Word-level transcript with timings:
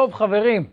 טוב 0.00 0.14
חברים, 0.14 0.66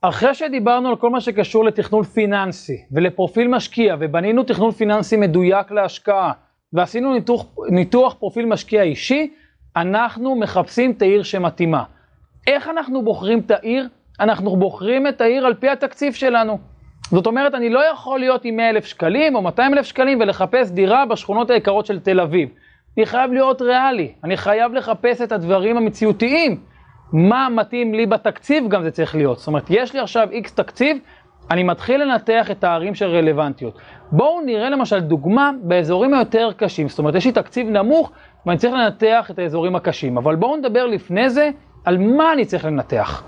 אחרי 0.00 0.34
שדיברנו 0.34 0.88
על 0.88 0.96
כל 0.96 1.10
מה 1.10 1.20
שקשור 1.20 1.64
לתכנון 1.64 2.02
פיננסי 2.02 2.76
ולפרופיל 2.92 3.48
משקיע 3.48 3.96
ובנינו 4.00 4.42
תכנון 4.42 4.70
פיננסי 4.70 5.16
מדויק 5.16 5.70
להשקעה 5.70 6.32
ועשינו 6.72 7.12
ניתוח, 7.12 7.46
ניתוח 7.70 8.14
פרופיל 8.14 8.46
משקיע 8.46 8.82
אישי, 8.82 9.32
אנחנו 9.76 10.36
מחפשים 10.36 10.90
את 10.90 11.02
העיר 11.02 11.22
שמתאימה. 11.22 11.84
איך 12.46 12.68
אנחנו 12.68 13.02
בוחרים 13.02 13.38
את 13.38 13.50
העיר? 13.50 13.88
אנחנו 14.20 14.56
בוחרים 14.56 15.06
את 15.06 15.20
העיר 15.20 15.46
על 15.46 15.54
פי 15.54 15.68
התקציב 15.68 16.12
שלנו. 16.12 16.58
זאת 17.10 17.26
אומרת, 17.26 17.54
אני 17.54 17.68
לא 17.68 17.84
יכול 17.92 18.18
להיות 18.20 18.44
עם 18.44 18.56
100 18.56 18.70
אלף 18.70 18.84
שקלים 18.84 19.34
או 19.34 19.42
200 19.42 19.74
אלף 19.74 19.86
שקלים 19.86 20.20
ולחפש 20.20 20.70
דירה 20.70 21.06
בשכונות 21.06 21.50
היקרות 21.50 21.86
של 21.86 22.00
תל 22.00 22.20
אביב. 22.20 22.48
אני 22.96 23.06
חייב 23.06 23.32
להיות 23.32 23.62
ריאלי, 23.62 24.12
אני 24.24 24.36
חייב 24.36 24.74
לחפש 24.74 25.20
את 25.20 25.32
הדברים 25.32 25.76
המציאותיים. 25.76 26.73
מה 27.12 27.48
מתאים 27.50 27.94
לי 27.94 28.06
בתקציב 28.06 28.68
גם 28.68 28.82
זה 28.82 28.90
צריך 28.90 29.14
להיות. 29.14 29.38
זאת 29.38 29.46
אומרת, 29.46 29.64
יש 29.70 29.94
לי 29.94 30.00
עכשיו 30.00 30.28
איקס 30.30 30.54
תקציב, 30.54 30.98
אני 31.50 31.62
מתחיל 31.62 32.02
לנתח 32.02 32.50
את 32.50 32.64
הערים 32.64 32.94
שרלוונטיות. 32.94 33.78
בואו 34.12 34.40
נראה 34.40 34.70
למשל 34.70 35.00
דוגמה 35.00 35.50
באזורים 35.62 36.14
היותר 36.14 36.50
קשים. 36.56 36.88
זאת 36.88 36.98
אומרת, 36.98 37.14
יש 37.14 37.24
לי 37.24 37.32
תקציב 37.32 37.68
נמוך 37.68 38.12
ואני 38.46 38.58
צריך 38.58 38.74
לנתח 38.74 39.30
את 39.30 39.38
האזורים 39.38 39.76
הקשים. 39.76 40.16
אבל 40.16 40.36
בואו 40.36 40.56
נדבר 40.56 40.86
לפני 40.86 41.30
זה 41.30 41.50
על 41.84 41.98
מה 41.98 42.32
אני 42.32 42.44
צריך 42.44 42.64
לנתח. 42.64 43.22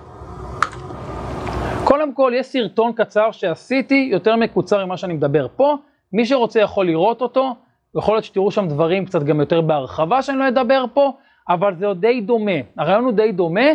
קודם 1.84 2.14
כל, 2.14 2.32
יש 2.34 2.46
סרטון 2.46 2.92
קצר 2.92 3.30
שעשיתי, 3.30 4.08
יותר 4.12 4.36
מקוצר 4.36 4.86
ממה 4.86 4.96
שאני 4.96 5.14
מדבר 5.14 5.46
פה. 5.56 5.77
מי 6.12 6.27
שרוצה 6.27 6.60
יכול 6.60 6.86
לראות 6.86 7.22
אותו, 7.22 7.54
יכול 7.98 8.14
להיות 8.14 8.24
שתראו 8.24 8.50
שם 8.50 8.68
דברים 8.68 9.04
קצת 9.04 9.22
גם 9.22 9.40
יותר 9.40 9.60
בהרחבה 9.60 10.22
שאני 10.22 10.38
לא 10.38 10.48
אדבר 10.48 10.84
פה, 10.94 11.12
אבל 11.48 11.74
זה 11.74 11.86
עוד 11.86 12.00
די 12.00 12.20
דומה. 12.20 12.60
הרעיון 12.77 13.05
הוא 13.05 13.12
די 13.12 13.32
דומה. 13.32 13.66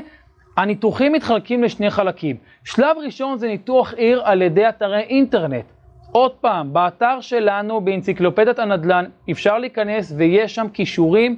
הניתוחים 0.57 1.13
מתחלקים 1.13 1.63
לשני 1.63 1.89
חלקים. 1.89 2.35
שלב 2.63 2.97
ראשון 3.05 3.37
זה 3.37 3.47
ניתוח 3.47 3.93
עיר 3.93 4.21
על 4.23 4.41
ידי 4.41 4.69
אתרי 4.69 4.99
אינטרנט. 5.01 5.65
עוד 6.11 6.31
פעם, 6.31 6.73
באתר 6.73 7.21
שלנו, 7.21 7.81
באנציקלופדיית 7.81 8.59
הנדל"ן, 8.59 9.05
אפשר 9.31 9.57
להיכנס 9.57 10.13
ויש 10.17 10.55
שם 10.55 10.67
כישורים 10.73 11.37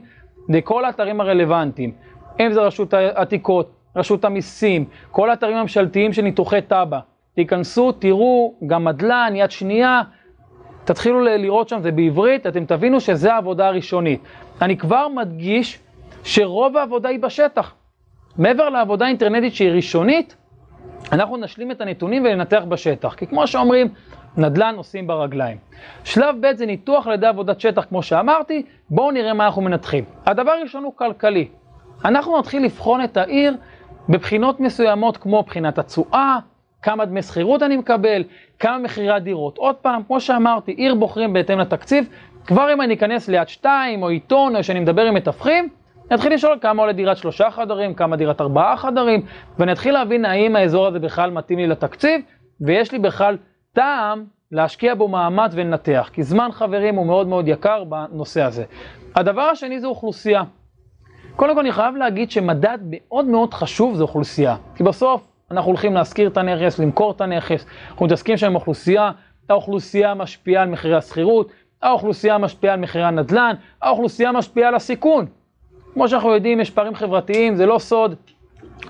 לכל 0.49 0.85
האתרים 0.85 1.21
הרלוונטיים. 1.21 1.91
אם 2.39 2.53
זה 2.53 2.61
רשות 2.61 2.93
העתיקות, 2.93 3.71
רשות 3.95 4.25
המיסים, 4.25 4.85
כל 5.11 5.29
האתרים 5.29 5.57
הממשלתיים 5.57 6.13
של 6.13 6.21
ניתוחי 6.21 6.61
טאבה. 6.61 6.99
תיכנסו, 7.35 7.91
תראו, 7.91 8.53
גם 8.67 8.85
מדל"ן, 8.85 9.33
יד 9.35 9.51
שנייה, 9.51 10.01
תתחילו 10.83 11.19
לראות 11.23 11.69
שם, 11.69 11.79
זה 11.81 11.91
בעברית, 11.91 12.47
אתם 12.47 12.65
תבינו 12.65 12.99
שזה 12.99 13.33
העבודה 13.33 13.67
הראשונית. 13.67 14.21
אני 14.61 14.77
כבר 14.77 15.07
מדגיש 15.07 15.79
שרוב 16.23 16.77
העבודה 16.77 17.09
היא 17.09 17.19
בשטח. 17.19 17.73
מעבר 18.37 18.69
לעבודה 18.69 19.07
אינטרנטית 19.07 19.55
שהיא 19.55 19.71
ראשונית, 19.71 20.35
אנחנו 21.11 21.37
נשלים 21.37 21.71
את 21.71 21.81
הנתונים 21.81 22.23
וננתח 22.25 22.63
בשטח. 22.67 23.13
כי 23.13 23.27
כמו 23.27 23.47
שאומרים, 23.47 23.87
נדל"ן 24.37 24.75
עושים 24.77 25.07
ברגליים. 25.07 25.57
שלב 26.03 26.35
ב' 26.41 26.55
זה 26.55 26.65
ניתוח 26.65 27.07
על 27.07 27.13
ידי 27.13 27.27
עבודת 27.27 27.59
שטח, 27.59 27.85
כמו 27.85 28.03
שאמרתי, 28.03 28.63
בואו 28.89 29.11
נראה 29.11 29.33
מה 29.33 29.45
אנחנו 29.45 29.61
מנתחים. 29.61 30.03
הדבר 30.25 30.51
הראשון 30.51 30.83
הוא 30.83 30.93
כלכלי. 30.95 31.47
אנחנו 32.05 32.39
נתחיל 32.39 32.65
לבחון 32.65 33.03
את 33.03 33.17
העיר 33.17 33.57
בבחינות 34.09 34.59
מסוימות, 34.59 35.17
כמו 35.17 35.43
בחינת 35.43 35.77
התשואה, 35.77 36.37
כמה 36.81 37.05
דמי 37.05 37.21
שכירות 37.21 37.63
אני 37.63 37.77
מקבל, 37.77 38.23
כמה 38.59 38.77
מחירי 38.77 39.09
הדירות. 39.09 39.57
עוד 39.57 39.75
פעם, 39.75 40.03
כמו 40.07 40.19
שאמרתי, 40.21 40.71
עיר 40.71 40.95
בוחרים 40.95 41.33
בהתאם 41.33 41.59
לתקציב. 41.59 42.09
כבר 42.45 42.73
אם 42.73 42.81
אני 42.81 42.93
אכנס 42.93 43.27
ליד 43.27 43.47
שתיים, 43.47 44.03
או 44.03 44.09
עיתון, 44.09 44.55
או 44.55 44.63
שאני 44.63 44.79
מדבר 44.79 45.05
עם 45.05 45.13
מתווכים, 45.13 45.69
אני 46.13 46.17
אתחיל 46.17 46.33
לשאול 46.33 46.57
כמה 46.61 46.81
עולה 46.81 46.93
דירת 46.93 47.17
שלושה 47.17 47.51
חדרים, 47.51 47.93
כמה 47.93 48.15
דירת 48.15 48.41
ארבעה 48.41 48.77
חדרים, 48.77 49.25
ואני 49.59 49.71
אתחיל 49.71 49.93
להבין 49.93 50.25
האם 50.25 50.55
האזור 50.55 50.87
הזה 50.87 50.99
בכלל 50.99 51.31
מתאים 51.31 51.59
לי 51.59 51.67
לתקציב, 51.67 52.21
ויש 52.61 52.91
לי 52.91 52.99
בכלל 52.99 53.37
טעם 53.73 54.25
להשקיע 54.51 54.95
בו 54.95 55.07
מאמץ 55.07 55.51
ולנתח, 55.53 56.09
כי 56.13 56.23
זמן 56.23 56.49
חברים 56.51 56.95
הוא 56.95 57.05
מאוד 57.05 57.27
מאוד 57.27 57.47
יקר 57.47 57.83
בנושא 57.83 58.41
הזה. 58.41 58.63
הדבר 59.15 59.41
השני 59.41 59.79
זה 59.79 59.87
אוכלוסייה. 59.87 60.43
קודם 61.35 61.53
כל 61.53 61.59
אני 61.59 61.71
חייב 61.71 61.95
להגיד 61.95 62.31
שמדד 62.31 62.77
מאוד 62.83 63.25
מאוד 63.25 63.53
חשוב 63.53 63.95
זה 63.95 64.03
אוכלוסייה, 64.03 64.55
כי 64.75 64.83
בסוף 64.83 65.27
אנחנו 65.51 65.69
הולכים 65.69 65.93
להשכיר 65.93 66.27
את 66.27 66.37
הנכס, 66.37 66.79
למכור 66.79 67.11
את 67.11 67.21
הנכס, 67.21 67.65
אנחנו 67.89 68.05
מתעסקים 68.05 68.37
שם 68.37 68.47
עם 68.47 68.55
אוכלוסייה, 68.55 69.11
האוכלוסייה 69.49 70.13
משפיעה 70.13 70.63
על 70.63 70.69
מחירי 70.69 70.95
השכירות, 70.95 71.51
האוכלוסייה 71.81 72.37
משפיעה 72.37 72.73
על 72.73 72.79
מחירי 72.79 73.03
הנדל"ן, 73.03 73.55
האוכלוסייה 73.81 74.31
משפיעה 74.31 74.67
על 74.67 74.75
הסיכון. 74.75 75.25
כמו 75.93 76.07
שאנחנו 76.07 76.33
יודעים, 76.33 76.59
יש 76.59 76.69
פערים 76.69 76.95
חברתיים, 76.95 77.55
זה 77.55 77.65
לא 77.65 77.79
סוד. 77.79 78.15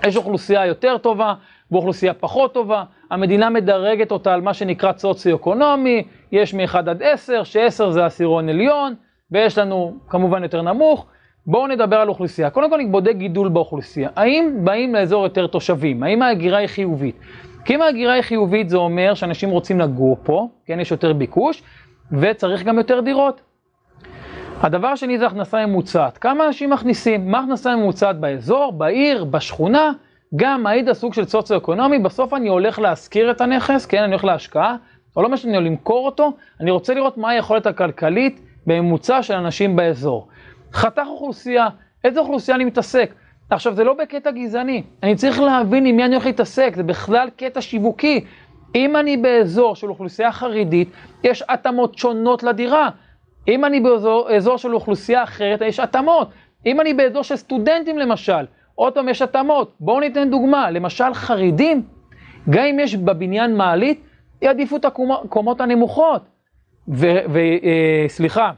יש 0.06 0.16
אוכלוסייה 0.16 0.66
יותר 0.66 0.98
טובה 0.98 1.34
ואוכלוסייה 1.70 2.14
פחות 2.14 2.54
טובה. 2.54 2.84
המדינה 3.10 3.50
מדרגת 3.50 4.12
אותה 4.12 4.34
על 4.34 4.40
מה 4.40 4.54
שנקרא 4.54 4.92
סוציו-אקונומי, 4.96 6.02
יש 6.32 6.54
מ-1 6.54 6.76
עד 6.76 7.02
10, 7.02 7.44
ש-10 7.44 7.90
זה 7.90 8.06
עשירון 8.06 8.48
עליון, 8.48 8.94
ויש 9.30 9.58
לנו 9.58 9.94
כמובן 10.08 10.42
יותר 10.42 10.62
נמוך. 10.62 11.06
בואו 11.46 11.66
נדבר 11.66 11.96
על 11.96 12.08
אוכלוסייה. 12.08 12.50
קודם 12.50 12.70
כל 12.70 12.76
אני 12.76 12.86
בודק 12.86 13.14
גידול 13.16 13.48
באוכלוסייה. 13.48 14.08
האם 14.16 14.50
באים 14.64 14.94
לאזור 14.94 15.24
יותר 15.24 15.46
תושבים? 15.46 16.02
האם 16.02 16.22
ההגירה 16.22 16.58
היא 16.58 16.66
חיובית? 16.66 17.16
כי 17.64 17.74
אם 17.74 17.82
ההגירה 17.82 18.12
היא 18.12 18.22
חיובית 18.22 18.68
זה 18.68 18.76
אומר 18.76 19.14
שאנשים 19.14 19.50
רוצים 19.50 19.80
לגור 19.80 20.16
פה, 20.22 20.48
כן, 20.66 20.80
יש 20.80 20.90
יותר 20.90 21.12
ביקוש, 21.12 21.62
וצריך 22.12 22.62
גם 22.62 22.78
יותר 22.78 23.00
דירות. 23.00 23.40
הדבר 24.64 24.88
השני 24.88 25.18
זה 25.18 25.26
הכנסה 25.26 25.66
ממוצעת. 25.66 26.18
כמה 26.18 26.46
אנשים 26.46 26.70
מכניסים? 26.70 27.30
מה 27.30 27.38
הכנסה 27.38 27.76
ממוצעת 27.76 28.20
באזור, 28.20 28.72
בעיר, 28.72 29.24
בשכונה? 29.24 29.92
גם 30.36 30.62
מעיד 30.62 30.88
הסוג 30.88 31.14
של 31.14 31.24
סוציו-אקונומי, 31.24 31.98
בסוף 31.98 32.34
אני 32.34 32.48
הולך 32.48 32.78
להשכיר 32.78 33.30
את 33.30 33.40
הנכס, 33.40 33.86
כן, 33.86 34.02
אני 34.02 34.12
הולך 34.12 34.24
להשקעה, 34.24 34.76
או 35.16 35.22
לא 35.22 35.28
משנה, 35.28 35.60
למכור 35.60 36.06
אותו, 36.06 36.32
אני 36.60 36.70
רוצה 36.70 36.94
לראות 36.94 37.18
מה 37.18 37.30
היכולת 37.30 37.66
הכלכלית 37.66 38.40
בממוצע 38.66 39.22
של 39.22 39.34
אנשים 39.34 39.76
באזור. 39.76 40.28
חתך 40.72 41.06
אוכלוסייה, 41.06 41.68
איזה 42.04 42.20
אוכלוסייה 42.20 42.54
אני 42.56 42.64
מתעסק? 42.64 43.14
עכשיו, 43.50 43.74
זה 43.74 43.84
לא 43.84 43.94
בקטע 43.94 44.30
גזעני, 44.30 44.82
אני 45.02 45.14
צריך 45.14 45.40
להבין 45.40 45.86
עם 45.86 45.96
מי 45.96 46.04
אני 46.04 46.14
הולך 46.14 46.26
להתעסק, 46.26 46.72
זה 46.76 46.82
בכלל 46.82 47.28
קטע 47.36 47.60
שיווקי. 47.60 48.24
אם 48.74 48.96
אני 48.96 49.16
באזור 49.16 49.76
של 49.76 49.88
אוכלוסייה 49.88 50.32
חרדית, 50.32 50.88
יש 51.24 51.42
התאמות 51.48 51.98
שונות 51.98 52.42
לדירה. 52.42 52.88
אם 53.48 53.64
אני 53.64 53.80
באזור 53.80 54.58
של 54.58 54.74
אוכלוסייה 54.74 55.22
אחרת, 55.22 55.60
יש 55.60 55.80
התאמות. 55.80 56.30
אם 56.66 56.80
אני 56.80 56.94
באזור 56.94 57.22
של 57.22 57.36
סטודנטים 57.36 57.98
למשל, 57.98 58.44
עוד 58.74 58.92
פעם 58.92 59.08
יש 59.08 59.22
התאמות. 59.22 59.74
בואו 59.80 60.00
ניתן 60.00 60.30
דוגמה, 60.30 60.70
למשל 60.70 61.14
חרדים, 61.14 61.82
גם 62.50 62.64
אם 62.64 62.78
יש 62.80 62.96
בבניין 62.96 63.56
מעלית, 63.56 64.00
יעדיפו 64.42 64.76
את 64.76 64.84
הקומות 64.84 65.60
הנמוכות. 65.60 66.22
וסליחה, 66.88 68.46
אה, 68.46 68.50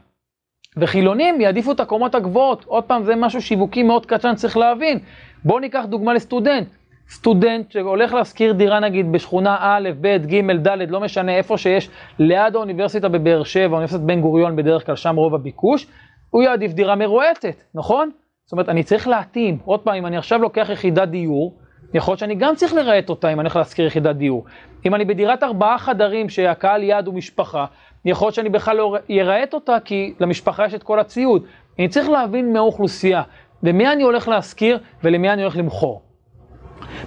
וחילונים 0.77 1.41
יעדיפו 1.41 1.71
את 1.71 1.79
הקומות 1.79 2.15
הגבוהות. 2.15 2.65
עוד 2.65 2.83
פעם, 2.83 3.03
זה 3.03 3.15
משהו 3.15 3.41
שיווקי 3.41 3.83
מאוד 3.83 4.05
קטן, 4.05 4.35
צריך 4.35 4.57
להבין. 4.57 4.99
בואו 5.43 5.59
ניקח 5.59 5.85
דוגמה 5.85 6.13
לסטודנט. 6.13 6.67
סטודנט 7.09 7.71
שהולך 7.71 8.13
להשכיר 8.13 8.53
דירה 8.53 8.79
נגיד 8.79 9.11
בשכונה 9.11 9.57
א', 9.59 9.89
ב', 10.01 10.17
ג', 10.25 10.67
ד', 10.67 10.91
לא 10.91 10.99
משנה 10.99 11.37
איפה 11.37 11.57
שיש, 11.57 11.89
ליד 12.19 12.55
האוניברסיטה 12.55 13.09
בבאר 13.09 13.43
שבע, 13.43 13.75
אוניברסיטת 13.75 13.99
בן 13.99 14.21
גוריון 14.21 14.55
בדרך 14.55 14.85
כלל, 14.85 14.95
שם 14.95 15.15
רוב 15.15 15.35
הביקוש, 15.35 15.87
הוא 16.29 16.43
יעדיף 16.43 16.73
דירה 16.73 16.95
מרועטת, 16.95 17.63
נכון? 17.75 18.09
זאת 18.45 18.51
אומרת, 18.51 18.69
אני 18.69 18.83
צריך 18.83 19.07
להתאים. 19.07 19.57
עוד 19.65 19.79
פעם, 19.79 19.95
אם 19.95 20.05
אני 20.05 20.17
עכשיו 20.17 20.41
לוקח 20.41 20.69
יחידת 20.73 21.07
דיור, 21.07 21.57
יכול 21.93 22.11
להיות 22.11 22.19
שאני 22.19 22.35
גם 22.35 22.55
צריך 22.55 22.73
לרהט 22.73 23.09
אותה 23.09 23.33
אם 23.33 23.39
אני 23.39 23.47
הולך 23.47 23.55
להשכיר 23.55 23.85
יחידת 23.85 24.15
דיור. 24.15 24.45
אם 24.85 24.95
אני 24.95 25.05
בדירת 25.05 25.43
ארבעה 25.43 25.77
חדרים 25.77 26.29
שהקהל 26.29 26.83
יעד 26.83 27.07
הוא 27.07 27.15
משפחה, 27.15 27.65
יכול 28.05 28.25
להיות 28.25 28.35
שאני 28.35 28.49
בכלל 28.49 28.77
לא 28.77 28.97
ארהט 29.09 29.53
אותה 29.53 29.77
כי 29.85 30.13
למשפחה 30.19 30.65
יש 30.65 30.73
את 30.73 30.83
כל 30.83 30.99
הציוד. 30.99 31.45
אני 31.79 31.87
צריך 31.87 32.09
להבין 32.09 32.53
מהאוכלוסייה, 32.53 33.21
למי 33.63 33.87
אני 33.87 34.03
הולך 34.03 34.27
להשכיר 34.27 34.79
ולמי 35.03 35.29
אני 35.29 35.41
הולך 35.41 35.57
למכור. 35.57 36.06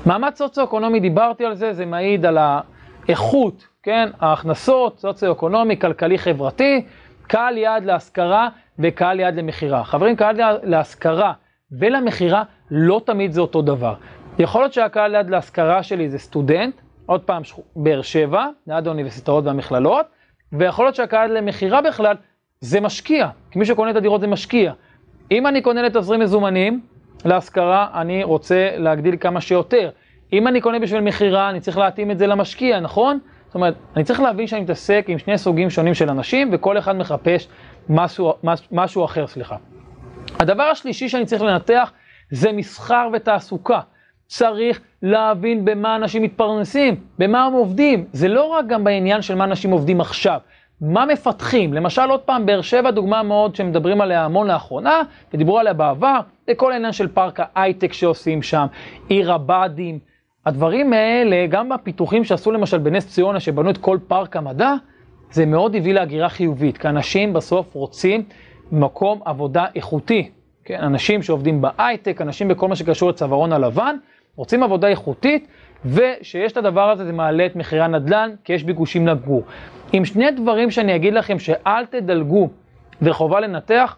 מעמד 0.06 0.35
סוציו-אקונומי, 0.35 1.00
דיברתי 1.00 1.44
על 1.44 1.55
זה, 1.55 1.73
זה 1.73 1.87
מעיד 1.87 2.26
על 2.26 2.38
האיכות, 2.38 3.67
כן, 3.82 4.08
ההכנסות, 4.20 4.99
סוציו-אקונומי, 4.99 5.79
כלכלי, 5.79 6.19
חברתי, 6.19 6.85
קהל 7.26 7.58
יעד 7.58 7.85
להשכרה 7.85 8.49
וקהל 8.79 9.20
יעד 9.20 9.37
למכירה. 9.37 9.85
חברים, 9.85 10.17
קהל 10.17 10.38
יעד 10.38 10.56
להשכרה 10.62 11.32
ולמכירה 11.73 12.43
לא 12.70 13.00
תמיד 13.06 13.32
זה 13.32 13.41
אותו 13.41 13.62
דבר. 13.62 13.94
יכול 14.38 14.62
להיות 14.62 14.73
שהקהל 14.73 15.14
יעד 15.14 15.31
להשכרה 15.31 15.82
שלי 15.82 16.08
זה 16.08 16.19
סטודנט, 16.19 16.75
עוד 17.06 17.20
פעם 17.20 17.43
באר 17.76 18.03
שבע, 18.03 18.46
ליד 18.67 18.87
האוניברסיטאות 18.87 19.44
והמכללות, 19.44 20.06
ויכול 20.53 20.85
להיות 20.85 20.94
שהקהל 20.94 21.38
למכירה 21.38 21.82
בכלל 21.82 22.17
זה 22.61 22.81
משקיע, 22.81 23.29
כי 23.50 23.58
מי 23.58 23.64
שקונה 23.64 23.91
את 23.91 23.96
הדירות 23.96 24.20
זה 24.20 24.26
משקיע. 24.26 24.73
אם 25.31 25.46
אני 25.46 25.62
קונה 25.62 25.82
לתזרים 25.82 26.20
מזומנים, 26.20 26.81
להשכרה, 27.25 27.87
אני 27.94 28.25
רוצה 28.25 28.70
להגדיל 28.76 29.17
כמה 29.20 29.40
שיותר. 29.40 29.90
אם 30.32 30.49
אני 30.49 30.61
קונה 30.61 30.78
בשביל 30.78 31.00
מכירה, 31.00 31.50
אני 31.50 31.61
צריך 31.61 31.78
להתאים 31.78 32.11
את 32.11 32.19
זה 32.19 32.26
למשקיע, 32.26 32.81
נכון? 32.81 33.19
זאת 33.46 33.55
אומרת, 33.55 33.75
אני 33.96 34.05
צריך 34.05 34.20
להבין 34.20 34.46
שאני 34.46 34.61
מתעסק 34.61 35.05
עם 35.08 35.19
שני 35.19 35.38
סוגים 35.38 35.70
שונים 35.70 35.94
של 35.94 36.11
אנשים, 36.11 36.50
וכל 36.52 36.78
אחד 36.78 36.96
מחפש 36.96 37.49
משהו, 37.88 38.34
משהו 38.72 39.05
אחר, 39.05 39.26
סליחה. 39.26 39.56
הדבר 40.38 40.62
השלישי 40.62 41.08
שאני 41.08 41.26
צריך 41.26 41.43
לנתח 41.43 41.93
זה 42.31 42.52
מסחר 42.52 43.08
ותעסוקה. 43.12 43.81
צריך 44.26 44.81
להבין 45.02 45.64
במה 45.64 45.96
אנשים 45.96 46.22
מתפרנסים, 46.22 46.96
במה 47.19 47.44
הם 47.44 47.52
עובדים. 47.52 48.05
זה 48.12 48.28
לא 48.28 48.44
רק 48.44 48.67
גם 48.67 48.84
בעניין 48.84 49.22
של 49.22 49.34
מה 49.34 49.44
אנשים 49.44 49.70
עובדים 49.70 50.00
עכשיו, 50.00 50.38
מה 50.81 51.06
מפתחים. 51.06 51.75
למשל, 51.75 52.11
עוד 52.11 52.21
פעם, 52.21 52.47
באר 52.47 52.61
שבע 52.61 52.91
דוגמה 52.91 53.23
מאוד 53.23 53.56
שמדברים 53.56 54.00
עליה 54.00 54.25
המון 54.25 54.47
לאחרונה, 54.47 55.03
ודיברו 55.35 55.59
עליה 55.59 55.73
בעבר, 55.73 56.21
זה 56.47 56.55
כל 56.55 56.73
העניין 56.73 56.93
של 56.93 57.09
פארק 57.09 57.41
ההייטק 57.41 57.93
שעושים 57.93 58.43
שם, 58.43 58.67
עיר 59.09 59.32
הבה"דים. 59.32 59.99
הדברים 60.47 60.93
האלה, 60.93 61.47
גם 61.47 61.69
בפיתוחים 61.69 62.25
שעשו 62.25 62.50
למשל 62.50 62.79
בנס 62.79 63.09
ציונה, 63.09 63.41
שבנו 63.41 63.71
את 63.71 63.79
כל 63.79 63.99
פארק 64.09 64.37
המדע, 64.37 64.75
זה 65.31 65.47
מאוד 65.47 65.77
הביא 65.77 65.94
להגירה 65.94 66.29
חיובית, 66.29 66.79
כי 66.79 66.88
אנשים 66.88 67.32
בסוף 67.32 67.75
רוצים 67.75 68.23
מקום 68.73 69.21
עבודה 69.25 69.65
איכותי. 69.75 70.31
כן, 70.65 70.81
אנשים 70.81 71.23
שעובדים 71.23 71.61
בהייטק, 71.61 72.21
אנשים 72.21 72.49
בכל 72.49 72.69
מה 72.69 72.77
שקשור 72.77 73.11
לצווארון 73.11 73.53
הלבן, 73.53 73.97
רוצים 74.37 74.62
עבודה 74.62 74.88
איכותית, 74.88 75.49
ושיש 75.85 76.53
את 76.53 76.56
הדבר 76.56 76.91
הזה, 76.91 77.05
זה 77.05 77.12
מעלה 77.12 77.47
את 77.47 77.56
מחירי 77.56 77.82
הנדל"ן, 77.82 78.31
כי 78.44 78.53
יש 78.53 78.65
ביקושים 78.65 79.06
לגור. 79.06 79.43
עם 79.93 80.05
שני 80.05 80.31
דברים 80.31 80.71
שאני 80.71 80.97
אגיד 80.97 81.15
לכם 81.15 81.38
שאל 81.38 81.87
תדלגו 81.87 82.49
וחובה 83.03 83.41
לנתח, 83.41 83.97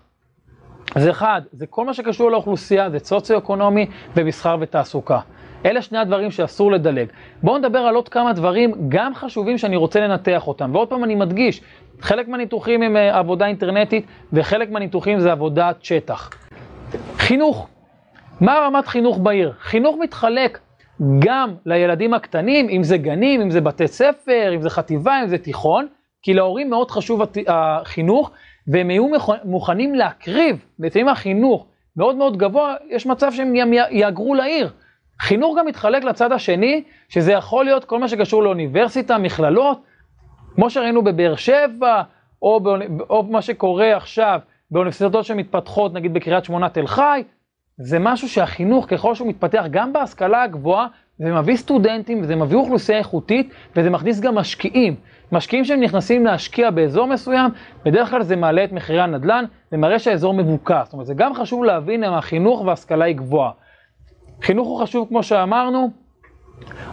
זה 0.99 1.11
אחד, 1.11 1.43
זה 1.53 1.67
כל 1.67 1.87
מה 1.87 1.95
שקשור 1.95 2.31
לאוכלוסייה, 2.31 2.91
זה 2.91 2.99
סוציו-אקונומי 2.99 3.87
ומסחר 4.17 4.57
ותעסוקה. 4.61 5.21
אלה 5.67 5.83
שני 5.83 5.99
הדברים 5.99 6.31
שאסור 6.31 6.73
לדלג. 6.73 7.09
בואו 7.43 7.59
נדבר 7.59 7.79
על 7.79 7.95
עוד 7.95 8.09
כמה 8.09 8.33
דברים 8.33 8.75
גם 8.89 9.15
חשובים 9.15 9.59
שאני 9.59 9.77
רוצה 9.77 10.01
לנתח 10.01 10.49
אותם. 10.49 10.71
ועוד 10.75 10.89
פעם 10.89 11.05
אני 11.05 11.15
מדגיש, 11.15 11.61
חלק 12.01 12.29
מהניתוחים 12.29 12.83
הם 12.83 12.97
אה, 12.97 13.19
עבודה 13.19 13.47
אינטרנטית 13.47 14.07
וחלק 14.33 14.71
מהניתוחים 14.71 15.21
זה 15.21 15.33
עבודת 15.33 15.85
שטח. 15.85 16.31
חינוך, 17.17 17.69
מה 18.41 18.59
רמת 18.67 18.87
חינוך 18.87 19.19
בעיר? 19.19 19.53
חינוך 19.61 19.97
מתחלק 20.01 20.59
גם 21.19 21.55
לילדים 21.67 22.15
הקטנים, 22.15 22.69
אם 22.69 22.83
זה 22.83 22.97
גנים, 22.97 23.41
אם 23.41 23.51
זה 23.51 23.61
בתי 23.61 23.89
ספר, 23.89 24.53
אם 24.55 24.63
זה 24.63 24.71
חטיבה, 24.71 25.23
אם 25.23 25.29
זה 25.29 25.39
תיכון, 25.39 25.87
כי 26.23 26.35
להורים 26.35 26.71
מאוד 26.71 26.91
חשוב 26.91 27.23
החינוך, 27.47 28.31
והם 28.67 28.91
יהיו 28.91 29.07
מוכנים 29.45 29.95
להקריב, 29.95 30.65
לפעמים 30.79 31.09
החינוך 31.09 31.67
מאוד 31.97 32.17
מאוד 32.17 32.37
גבוה, 32.37 32.75
יש 32.89 33.07
מצב 33.07 33.33
שהם 33.33 33.55
גם 33.61 33.73
יאגרו 33.91 34.35
לעיר. 34.35 34.71
חינוך 35.21 35.59
גם 35.59 35.67
מתחלק 35.67 36.05
לצד 36.05 36.33
השני, 36.33 36.83
שזה 37.09 37.33
יכול 37.33 37.65
להיות 37.65 37.85
כל 37.85 37.99
מה 37.99 38.09
שקשור 38.09 38.43
לאוניברסיטה, 38.43 39.19
מכללות, 39.19 39.83
כמו 40.55 40.71
שראינו 40.71 41.05
בבאר 41.05 41.37
שבע, 41.37 42.03
או, 42.43 42.61
באוני... 42.61 42.87
או 43.11 43.23
מה 43.23 43.43
שקורה 43.43 43.97
עכשיו 43.97 44.41
באוניברסיטאות 44.71 45.25
שמתפתחות, 45.25 45.93
נגיד 45.93 46.15
בקריית 46.15 46.45
שמונה 46.45 46.69
תל 46.69 46.87
חי, 46.87 47.23
זה 47.79 47.99
משהו 47.99 48.29
שהחינוך, 48.29 48.87
ככל 48.89 49.15
שהוא 49.15 49.29
מתפתח 49.29 49.65
גם 49.71 49.93
בהשכלה 49.93 50.43
הגבוהה, 50.43 50.87
זה 51.19 51.33
מביא 51.33 51.57
סטודנטים 51.57 52.23
וזה 52.23 52.37
מביא 52.37 52.57
אוכלוסייה 52.57 52.99
איכותית 52.99 53.55
וזה 53.77 53.91
מכניס 53.91 54.21
גם 54.21 54.35
משקיעים. 54.35 54.97
משקיעים 55.33 55.65
שהם 55.65 55.81
נכנסים 55.81 56.27
להשקיע 56.27 56.71
באזור 56.71 57.07
מסוים, 57.07 57.51
בדרך 57.85 58.11
כלל 58.11 58.23
זה 58.23 58.37
מעלה 58.37 58.65
את 58.65 58.73
מחירי 58.73 59.01
הנדל"ן 59.01 59.45
ומראה 59.73 59.99
שהאזור 59.99 60.35
מבוקר. 60.35 60.85
זאת 60.85 60.93
אומרת, 60.93 61.07
זה 61.07 61.15
גם 61.15 61.35
חשוב 61.35 61.65
להבין 61.65 62.05
אם 62.05 62.13
החינוך 62.13 62.61
וההשכלה 62.61 63.05
היא 63.05 63.17
גבוהה. 63.17 63.51
חינוך 64.43 64.69
הוא 64.69 64.83
חשוב 64.83 65.09
כמו 65.09 65.23
שאמרנו. 65.23 65.91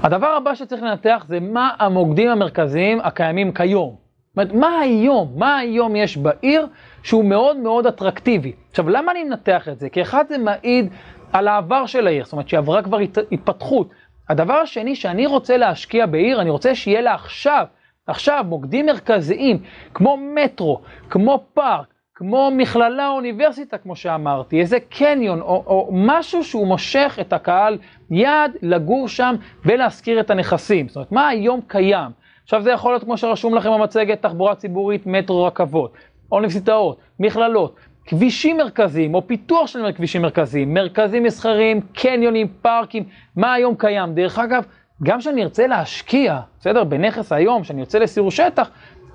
הדבר 0.03 0.27
הבא 0.27 0.55
שצריך 0.55 0.83
לנתח 0.83 1.25
זה 1.27 1.39
מה 1.39 1.69
המוקדים 1.79 2.29
המרכזיים 2.29 2.99
הקיימים 3.03 3.51
כיום. 3.51 4.08
אומרת, 4.39 4.53
מה 4.53 4.79
היום, 4.79 5.33
מה 5.35 5.57
היום 5.57 5.95
יש 5.95 6.17
בעיר 6.17 6.67
שהוא 7.03 7.25
מאוד 7.25 7.57
מאוד 7.57 7.87
אטרקטיבי. 7.87 8.51
עכשיו, 8.69 8.89
למה 8.89 9.11
אני 9.11 9.23
מנתח 9.23 9.67
את 9.69 9.79
זה? 9.79 9.89
כי 9.89 10.01
אחד 10.01 10.25
זה 10.29 10.37
מעיד 10.37 10.89
על 11.33 11.47
העבר 11.47 11.85
של 11.85 12.07
העיר, 12.07 12.23
זאת 12.23 12.31
אומרת 12.31 12.49
שהיא 12.49 12.57
עברה 12.57 12.81
כבר 12.83 12.99
הת... 12.99 13.17
התפתחות. 13.31 13.89
הדבר 14.29 14.53
השני, 14.53 14.95
שאני 14.95 15.25
רוצה 15.25 15.57
להשקיע 15.57 16.05
בעיר, 16.05 16.41
אני 16.41 16.49
רוצה 16.49 16.75
שיהיה 16.75 17.01
לה 17.01 17.13
עכשיו, 17.13 17.65
עכשיו 18.07 18.45
מוקדים 18.47 18.85
מרכזיים, 18.85 19.59
כמו 19.93 20.17
מטרו, 20.35 20.81
כמו 21.09 21.43
פארק, 21.53 21.87
כמו 22.15 22.51
מכללה 22.57 23.07
או 23.07 23.15
אוניברסיטה, 23.15 23.77
כמו 23.77 23.95
שאמרתי, 23.95 24.59
איזה 24.59 24.77
קניון, 24.79 25.41
או, 25.41 25.63
או 25.67 25.89
משהו 25.93 26.43
שהוא 26.43 26.67
מושך 26.67 27.17
את 27.21 27.33
הקהל 27.33 27.77
יעד 28.11 28.51
לגור 28.61 29.07
שם 29.07 29.35
ולהשכיר 29.65 30.19
את 30.19 30.29
הנכסים. 30.29 30.87
זאת 30.87 30.95
אומרת, 30.95 31.11
מה 31.11 31.27
היום 31.27 31.61
קיים? 31.67 32.11
עכשיו 32.49 32.61
זה 32.61 32.71
יכול 32.71 32.91
להיות 32.91 33.03
כמו 33.03 33.17
שרשום 33.17 33.55
לכם 33.55 33.69
במצגת, 33.71 34.21
תחבורה 34.21 34.55
ציבורית, 34.55 35.05
מטרו, 35.05 35.43
רכבות, 35.43 35.93
אוניברסיטאות, 36.31 36.97
מכללות, 37.19 37.75
כבישים 38.05 38.57
מרכזיים 38.57 39.13
או 39.13 39.27
פיתוח 39.27 39.67
של 39.67 39.91
כבישים 39.91 40.21
מרכזיים, 40.21 40.73
מרכזים 40.73 41.23
מסחריים, 41.23 41.81
קניונים, 41.93 42.47
פארקים, 42.61 43.03
מה 43.35 43.53
היום 43.53 43.75
קיים. 43.75 44.13
דרך 44.13 44.39
אגב, 44.39 44.63
גם 45.03 45.19
כשאני 45.19 45.43
ארצה 45.43 45.67
להשקיע, 45.67 46.39
בסדר, 46.59 46.83
בנכס 46.83 47.31
היום, 47.31 47.61
כשאני 47.61 47.81
ארצה 47.81 47.99
לסיור 47.99 48.31
שטח, 48.31 48.69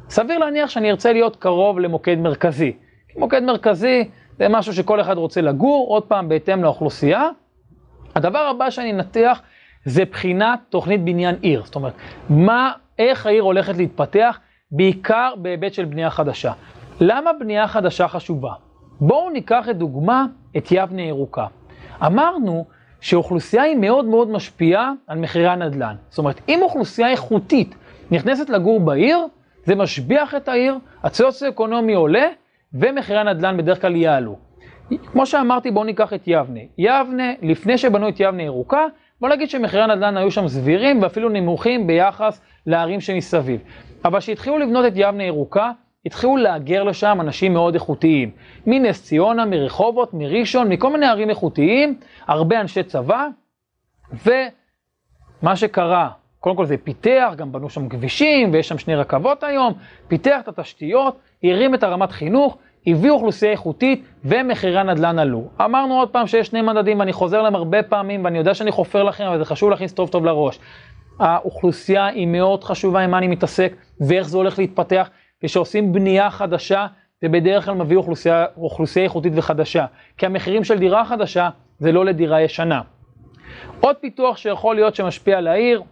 סביר 0.09 0.39
להניח 0.39 0.71
שאני 0.71 0.91
ארצה 0.91 1.13
להיות 1.13 1.37
קרוב 1.37 1.79
למוקד 1.79 2.19
מרכזי. 2.19 2.73
מוקד 3.17 3.43
מרכזי 3.43 4.09
זה 4.39 4.49
משהו 4.49 4.73
שכל 4.73 5.01
אחד 5.01 5.17
רוצה 5.17 5.41
לגור, 5.41 5.89
עוד 5.89 6.03
פעם, 6.03 6.29
בהתאם 6.29 6.63
לאוכלוסייה. 6.63 7.29
הדבר 8.15 8.39
הבא 8.39 8.71
שאני 8.71 8.93
אנתח 8.93 9.43
זה 9.85 10.05
בחינת 10.05 10.61
תוכנית 10.69 11.05
בניין 11.05 11.35
עיר. 11.41 11.63
זאת 11.65 11.75
אומרת, 11.75 11.93
מה, 12.29 12.73
איך 12.99 13.27
העיר 13.27 13.43
הולכת 13.43 13.77
להתפתח, 13.77 14.39
בעיקר 14.71 15.35
בהיבט 15.37 15.75
של 15.75 15.85
בנייה 15.85 16.11
חדשה. 16.11 16.53
למה 17.01 17.31
בנייה 17.41 17.69
חדשה 17.69 18.09
חשובה? 18.09 18.53
בואו 19.01 19.31
ניקח 19.31 19.65
לדוגמה 19.69 20.27
את 20.57 20.69
יבנה 20.71 21.03
ירוקה. 21.03 21.47
אמרנו 22.07 22.65
שאוכלוסייה 23.01 23.63
היא 23.63 23.77
מאוד 23.77 24.05
מאוד 24.05 24.31
משפיעה 24.31 24.93
על 25.07 25.19
מחירי 25.19 25.49
הנדל"ן. 25.49 25.95
זאת 26.09 26.19
אומרת, 26.19 26.41
אם 26.49 26.63
אוכלוסייה 26.63 27.11
איכותית 27.11 27.75
נכנסת 28.11 28.51
לגור 28.51 28.81
בעיר, 28.81 29.19
זה 29.65 29.75
משביח 29.75 30.35
את 30.35 30.49
העיר, 30.49 30.79
הסוציו-אקונומי 31.03 31.95
עולה, 31.95 32.29
ומחירי 32.73 33.19
הנדל"ן 33.19 33.57
בדרך 33.57 33.81
כלל 33.81 33.97
יעלו. 33.97 34.37
כמו 35.05 35.27
שאמרתי, 35.27 35.71
בואו 35.71 35.85
ניקח 35.85 36.13
את 36.13 36.23
יבנה. 36.27 36.61
יבנה, 36.79 37.33
לפני 37.43 37.79
שבנו 37.79 38.09
את 38.09 38.21
יבנה 38.21 38.43
ירוקה, 38.43 38.87
בוא 39.25 39.31
נגיד 39.31 39.51
שמחירי 39.51 39.83
הנדל"ן 39.83 40.17
היו 40.17 40.31
שם 40.31 40.49
סבירים 40.49 41.03
ואפילו 41.03 41.29
נמוכים 41.29 41.87
ביחס 41.87 42.41
לערים 42.67 43.01
שמסביב. 43.01 43.61
אבל 44.05 44.21
כשהתחילו 44.21 44.59
לבנות 44.59 44.87
את 44.87 44.93
יבנה 44.95 45.25
ירוקה, 45.25 45.71
התחילו 46.07 46.37
להגר 46.37 46.83
לשם 46.83 47.19
אנשים 47.21 47.53
מאוד 47.53 47.75
איכותיים. 47.75 48.31
מנס 48.67 49.03
ציונה, 49.03 49.45
מרחובות, 49.45 50.15
מראשון, 50.15 50.69
מכל 50.69 50.93
מיני 50.93 51.07
ערים 51.07 51.31
איכותיים, 51.31 51.99
הרבה 52.27 52.61
אנשי 52.61 52.83
צבא, 52.83 53.27
ומה 54.13 55.57
שקרה, 55.57 56.09
קודם 56.41 56.57
כל 56.57 56.67
זה 56.67 56.77
פיתח, 56.77 57.33
גם 57.37 57.53
בנו 57.53 57.71
שם 57.71 57.89
כבישים, 57.89 58.53
ויש 58.53 58.69
שם 58.69 58.79
שני 58.79 58.95
רכבות 58.95 59.43
היום, 59.43 59.73
פיתח 60.09 60.41
את 60.41 60.49
התשתיות, 60.49 61.19
הרים 61.45 61.75
את 61.75 61.83
הרמת 61.83 62.13
חינוך, 62.13 62.59
הביא 62.87 63.11
אוכלוסייה 63.11 63.53
איכותית, 63.53 64.05
ומחירי 64.25 64.79
הנדל"ן 64.79 65.19
עלו. 65.19 65.49
אמרנו 65.65 65.95
עוד 65.95 66.09
פעם 66.09 66.27
שיש 66.27 66.47
שני 66.47 66.63
מדדים, 66.63 67.01
ואני 67.01 67.13
חוזר 67.13 67.43
להם 67.43 67.55
הרבה 67.55 67.83
פעמים, 67.83 68.25
ואני 68.25 68.39
יודע 68.39 68.55
שאני 68.55 68.71
חופר 68.71 69.03
לכם, 69.03 69.25
אבל 69.25 69.39
זה 69.39 69.45
חשוב 69.45 69.71
להכניס 69.71 69.93
טוב 69.93 70.09
טוב 70.09 70.25
לראש. 70.25 70.59
האוכלוסייה 71.19 72.07
היא 72.07 72.27
מאוד 72.27 72.65
חשובה 72.65 73.01
עם 73.01 73.11
מה 73.11 73.19
אני 73.19 73.29
מתעסק, 73.29 73.75
ואיך 74.01 74.29
זה 74.29 74.37
הולך 74.37 74.59
להתפתח. 74.59 75.11
כשעושים 75.41 75.93
בנייה 75.93 76.31
חדשה, 76.31 76.87
זה 77.23 77.29
בדרך 77.29 77.65
כלל 77.65 77.75
מביא 77.75 77.97
אוכלוסייה, 77.97 78.47
אוכלוסייה 78.57 79.05
איכותית 79.05 79.33
וחדשה. 79.37 79.87
כי 80.19 80.27
המחירים 80.27 80.65
של 80.65 80.79
דירה 80.79 81.05
חדשה 81.05 81.49
זה 81.79 81.93
לא 81.93 82.05
לדירה 82.05 82.43
ישנה. 82.43 82.81
עוד 83.81 83.97
פיתוח 83.97 84.37
שיכול 84.37 84.75
להיות 84.75 84.95
שמשפיע 84.95 85.39
על 85.39 85.47
העיר, 85.47 85.83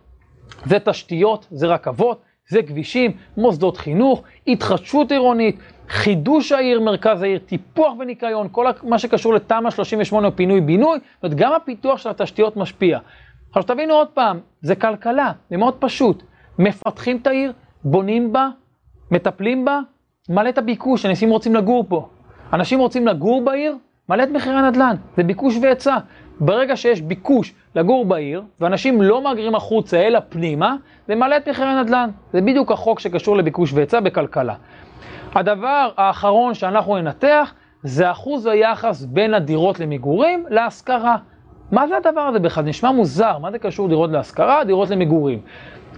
זה 0.64 0.78
תשתיות, 0.78 1.46
זה 1.50 1.66
רכבות, 1.66 2.22
זה 2.48 2.62
כבישים, 2.62 3.10
מוסדות 3.36 3.76
חינוך, 3.76 4.22
התחדשות 4.46 5.12
עירונית, 5.12 5.58
חידוש 5.88 6.52
העיר, 6.52 6.80
מרכז 6.80 7.22
העיר, 7.22 7.38
טיפוח 7.38 7.94
וניקיון, 7.98 8.48
כל 8.52 8.66
מה 8.82 8.98
שקשור 8.98 9.34
לתמ"א 9.34 9.70
38 9.70 10.26
או 10.26 10.36
פינוי-בינוי, 10.36 10.98
זאת 11.14 11.24
אומרת, 11.24 11.36
גם 11.36 11.52
הפיתוח 11.52 11.98
של 11.98 12.08
התשתיות 12.08 12.56
משפיע. 12.56 12.98
עכשיו 13.48 13.62
תבינו 13.62 13.94
עוד 13.94 14.08
פעם, 14.08 14.40
זה 14.60 14.74
כלכלה, 14.74 15.32
זה 15.50 15.56
מאוד 15.56 15.74
פשוט. 15.78 16.22
מפתחים 16.58 17.16
את 17.16 17.26
העיר, 17.26 17.52
בונים 17.84 18.32
בה, 18.32 18.48
מטפלים 19.10 19.64
בה, 19.64 19.80
מעלה 20.28 20.48
את 20.48 20.58
הביקוש, 20.58 21.06
אנשים 21.06 21.30
רוצים 21.30 21.54
לגור 21.54 21.84
פה. 21.88 22.08
אנשים 22.52 22.78
רוצים 22.78 23.06
לגור 23.06 23.44
בעיר, 23.44 23.76
מעלה 24.08 24.24
את 24.24 24.28
מחירי 24.28 24.56
הנדל"ן, 24.56 24.96
זה 25.16 25.22
ביקוש 25.22 25.56
והיצע. 25.62 25.98
ברגע 26.40 26.76
שיש 26.76 27.00
ביקוש 27.00 27.54
לגור 27.74 28.04
בעיר, 28.04 28.42
ואנשים 28.60 29.02
לא 29.02 29.22
מהגרים 29.22 29.54
החוצה 29.54 30.00
אלא 30.00 30.18
פנימה, 30.28 30.76
זה 31.08 31.14
מעלה 31.14 31.36
את 31.36 31.48
מחירי 31.48 31.68
הנדל"ן. 31.68 32.10
זה 32.32 32.40
בדיוק 32.40 32.72
החוק 32.72 33.00
שקשור 33.00 33.36
לביקוש 33.36 33.72
והיצע 33.72 34.00
בכלכלה. 34.00 34.54
הדבר 35.34 35.90
האחרון 35.96 36.54
שאנחנו 36.54 36.96
ננתח, 36.96 37.54
זה 37.82 38.10
אחוז 38.10 38.46
היחס 38.46 39.04
בין 39.04 39.34
הדירות 39.34 39.80
למגורים 39.80 40.44
להשכרה. 40.50 41.16
מה 41.72 41.88
זה 41.88 41.96
הדבר 41.96 42.20
הזה 42.20 42.38
בכלל? 42.38 42.64
נשמע 42.64 42.90
מוזר, 42.90 43.38
מה 43.38 43.50
זה 43.50 43.58
קשור 43.58 43.88
דירות 43.88 44.10
להשכרה, 44.10 44.64
דירות 44.64 44.90
למגורים? 44.90 45.40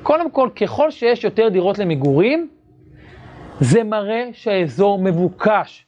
קודם 0.03 0.31
כל, 0.31 0.49
ככל 0.57 0.91
שיש 0.91 1.25
יותר 1.25 1.49
דירות 1.49 1.79
למגורים, 1.79 2.49
זה 3.61 3.85
מראה 3.85 4.29
שהאזור 4.33 4.99
מבוקש. 4.99 5.87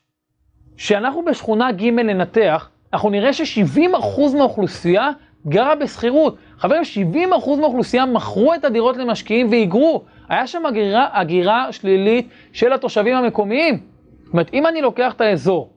כשאנחנו 0.76 1.24
בשכונה 1.24 1.72
ג' 1.72 1.84
ננתח, 1.84 2.68
אנחנו 2.96 3.10
נראה 3.10 3.32
ש-70% 3.32 4.36
מהאוכלוסייה 4.36 5.10
גרה 5.48 5.74
בשכירות. 5.74 6.36
חברים, 6.58 6.82
70% 6.82 7.26
מהאוכלוסייה 7.60 8.06
מכרו 8.06 8.54
את 8.54 8.64
הדירות 8.64 8.96
למשקיעים 8.96 9.50
והיגרו. 9.50 10.02
היה 10.28 10.46
שם 10.46 10.66
הגירה, 10.66 11.08
הגירה 11.12 11.72
שלילית 11.72 12.28
של 12.52 12.72
התושבים 12.72 13.16
המקומיים. 13.16 13.80
זאת 14.24 14.32
אומרת, 14.32 14.50
אם 14.54 14.66
אני 14.66 14.82
לוקח 14.82 15.12
את 15.12 15.20
האזור, 15.20 15.70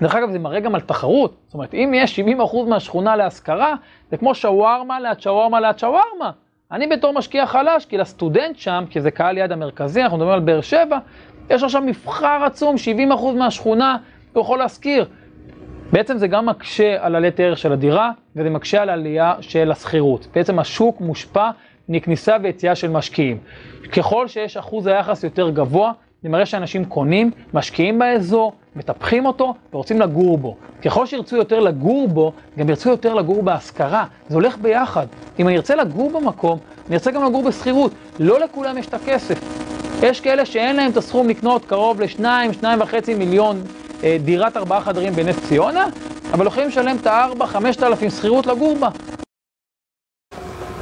דרך 0.00 0.14
אגב, 0.14 0.30
זה 0.30 0.38
מראה 0.38 0.60
גם 0.60 0.74
על 0.74 0.80
תחרות. 0.80 1.36
זאת 1.46 1.54
אומרת, 1.54 1.74
אם 1.74 1.92
יש 1.96 2.20
70% 2.20 2.22
מהשכונה 2.68 3.16
להשכרה, 3.16 3.74
זה 4.10 4.16
כמו 4.16 4.34
שווארמה 4.34 5.00
ליד 5.00 5.20
שווארמה 5.20 5.60
ליד 5.60 5.78
שווארמה. 5.78 6.30
אני 6.72 6.86
בתור 6.86 7.12
משקיע 7.12 7.46
חלש, 7.46 7.84
כי 7.84 7.98
לסטודנט 7.98 8.56
שם, 8.56 8.84
כי 8.90 9.00
זה 9.00 9.10
קהל 9.10 9.38
יד 9.38 9.52
המרכזי, 9.52 10.02
אנחנו 10.02 10.16
מדברים 10.16 10.34
על 10.34 10.40
באר 10.40 10.60
שבע, 10.60 10.98
יש 11.50 11.62
עכשיו 11.62 11.82
מבחר 11.82 12.44
עצום, 12.44 12.74
70% 13.12 13.36
מהשכונה, 13.36 13.96
הוא 14.32 14.40
יכול 14.40 14.58
להשכיר. 14.58 15.06
בעצם 15.92 16.18
זה 16.18 16.26
גם 16.26 16.46
מקשה 16.46 16.96
על 17.00 17.14
עלית 17.16 17.40
ערך 17.40 17.58
של 17.58 17.72
הדירה, 17.72 18.10
וזה 18.36 18.50
מקשה 18.50 18.82
על 18.82 18.90
עלייה 18.90 19.34
של 19.40 19.70
השכירות. 19.70 20.26
בעצם 20.34 20.58
השוק 20.58 21.00
מושפע 21.00 21.50
מכניסה 21.88 22.36
ויציאה 22.42 22.74
של 22.74 22.90
משקיעים. 22.90 23.38
ככל 23.92 24.28
שיש 24.28 24.56
אחוז 24.56 24.86
היחס 24.86 25.24
יותר 25.24 25.50
גבוה, 25.50 25.92
זה 26.22 26.28
מראה 26.28 26.46
שאנשים 26.46 26.84
קונים, 26.84 27.30
משקיעים 27.54 27.98
באזור, 27.98 28.52
מטפחים 28.76 29.26
אותו 29.26 29.54
ורוצים 29.72 30.00
לגור 30.00 30.38
בו. 30.38 30.56
ככל 30.84 31.06
שירצו 31.06 31.36
יותר 31.36 31.60
לגור 31.60 32.08
בו, 32.08 32.32
גם 32.58 32.68
ירצו 32.68 32.90
יותר 32.90 33.14
לגור 33.14 33.42
בהשכרה. 33.42 34.04
זה 34.28 34.34
הולך 34.34 34.58
ביחד. 34.58 35.06
אם 35.38 35.48
אני 35.48 35.56
ארצה 35.56 35.74
לגור 35.74 36.10
במקום, 36.10 36.58
אני 36.86 36.94
ארצה 36.94 37.10
גם 37.10 37.24
לגור 37.24 37.42
בשכירות. 37.42 37.92
לא 38.18 38.40
לכולם 38.40 38.78
יש 38.78 38.86
את 38.86 38.94
הכסף. 38.94 39.40
יש 40.02 40.20
כאלה 40.20 40.44
שאין 40.44 40.76
להם 40.76 40.90
את 40.90 40.96
הסכום 40.96 41.28
לקנות 41.28 41.64
קרוב 41.64 42.00
לשניים, 42.00 42.52
שניים 42.52 42.80
וחצי 42.80 43.14
מיליון 43.14 43.62
דירת 44.24 44.56
ארבעה 44.56 44.80
חדרים 44.80 45.12
בנס 45.12 45.36
ציונה, 45.48 45.86
אבל 46.32 46.46
יכולים 46.46 46.68
לשלם 46.68 46.96
את 47.00 47.06
הארבע, 47.06 47.46
חמשת 47.46 47.82
אלפים 47.82 48.10
שכירות 48.10 48.46
לגור 48.46 48.76
בה. 48.80 48.88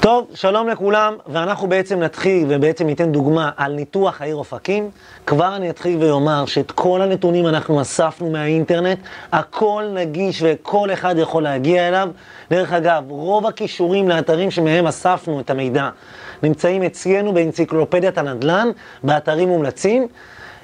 טוב, 0.00 0.26
שלום 0.34 0.68
לכולם, 0.68 1.14
ואנחנו 1.26 1.68
בעצם 1.68 2.00
נתחיל 2.00 2.46
ובעצם 2.48 2.86
ניתן 2.86 3.12
דוגמה 3.12 3.50
על 3.56 3.72
ניתוח 3.72 4.22
העיר 4.22 4.36
אופקים. 4.36 4.90
כבר 5.26 5.56
אני 5.56 5.70
אתחיל 5.70 5.98
ואומר 6.02 6.46
שאת 6.46 6.70
כל 6.70 7.02
הנתונים 7.02 7.46
אנחנו 7.46 7.80
אספנו 7.80 8.30
מהאינטרנט, 8.30 8.98
הכל 9.32 9.84
נגיש 9.94 10.42
וכל 10.44 10.92
אחד 10.92 11.14
יכול 11.18 11.42
להגיע 11.42 11.88
אליו. 11.88 12.08
דרך 12.50 12.72
אגב, 12.72 13.04
רוב 13.08 13.46
הכישורים 13.46 14.08
לאתרים 14.08 14.50
שמהם 14.50 14.86
אספנו 14.86 15.40
את 15.40 15.50
המידע 15.50 15.88
נמצאים 16.42 16.82
אצלנו 16.82 17.32
באנציקלופדיית 17.32 18.18
הנדל"ן, 18.18 18.68
באתרים 19.02 19.48
מומלצים. 19.48 20.08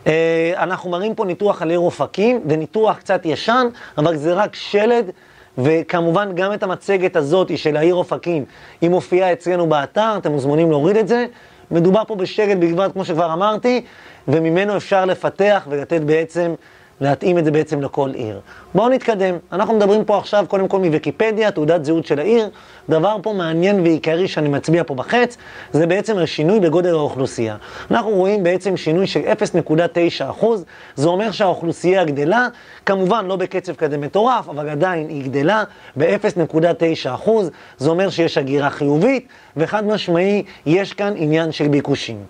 אה, 0.06 0.52
אנחנו 0.56 0.90
מראים 0.90 1.14
פה 1.14 1.24
ניתוח 1.24 1.62
על 1.62 1.70
עיר 1.70 1.78
אופקים, 1.78 2.40
זה 2.48 2.56
ניתוח 2.56 2.96
קצת 2.98 3.20
ישן, 3.26 3.66
אבל 3.98 4.16
זה 4.16 4.32
רק 4.32 4.54
שלד. 4.54 5.10
וכמובן 5.58 6.34
גם 6.34 6.52
את 6.52 6.62
המצגת 6.62 7.16
הזאת 7.16 7.58
של 7.58 7.76
העיר 7.76 7.94
אופקים, 7.94 8.44
היא 8.80 8.90
מופיעה 8.90 9.32
אצלנו 9.32 9.66
באתר, 9.66 10.14
אתם 10.16 10.32
מוזמנים 10.32 10.70
להוריד 10.70 10.96
את 10.96 11.08
זה. 11.08 11.26
מדובר 11.70 12.02
פה 12.06 12.14
בשקל 12.14 12.54
בלבד, 12.54 12.88
כמו 12.92 13.04
שכבר 13.04 13.32
אמרתי, 13.32 13.84
וממנו 14.28 14.76
אפשר 14.76 15.04
לפתח 15.04 15.66
ולתת 15.70 16.00
בעצם 16.00 16.54
להתאים 17.02 17.38
את 17.38 17.44
זה 17.44 17.50
בעצם 17.50 17.80
לכל 17.80 18.10
עיר. 18.14 18.40
בואו 18.74 18.88
נתקדם. 18.88 19.34
אנחנו 19.52 19.74
מדברים 19.74 20.04
פה 20.04 20.18
עכשיו 20.18 20.44
קודם 20.48 20.68
כל 20.68 20.78
מוויקיפדיה, 20.78 21.50
תעודת 21.50 21.84
זהות 21.84 22.06
של 22.06 22.18
העיר. 22.18 22.50
דבר 22.88 23.16
פה 23.22 23.32
מעניין 23.32 23.80
ועיקרי 23.80 24.28
שאני 24.28 24.48
מצביע 24.48 24.82
פה 24.86 24.94
בחץ, 24.94 25.36
זה 25.72 25.86
בעצם 25.86 26.18
השינוי 26.18 26.60
בגודל 26.60 26.94
האוכלוסייה. 26.94 27.56
אנחנו 27.90 28.10
רואים 28.10 28.42
בעצם 28.42 28.76
שינוי 28.76 29.06
של 29.06 29.20
0.9 29.20 30.30
אחוז, 30.30 30.64
זה 30.94 31.08
אומר 31.08 31.30
שהאוכלוסייה 31.30 32.04
גדלה, 32.04 32.48
כמובן 32.86 33.26
לא 33.26 33.36
בקצב 33.36 33.74
כזה 33.74 33.98
מטורף, 33.98 34.48
אבל 34.48 34.68
עדיין 34.68 35.08
היא 35.08 35.24
גדלה 35.24 35.64
ב-0.9 35.96 37.14
אחוז, 37.14 37.50
זה 37.78 37.90
אומר 37.90 38.10
שיש 38.10 38.38
הגירה 38.38 38.70
חיובית, 38.70 39.28
וחד 39.56 39.86
משמעי, 39.86 40.42
יש 40.66 40.92
כאן 40.92 41.12
עניין 41.16 41.52
של 41.52 41.68
ביקושים. 41.68 42.24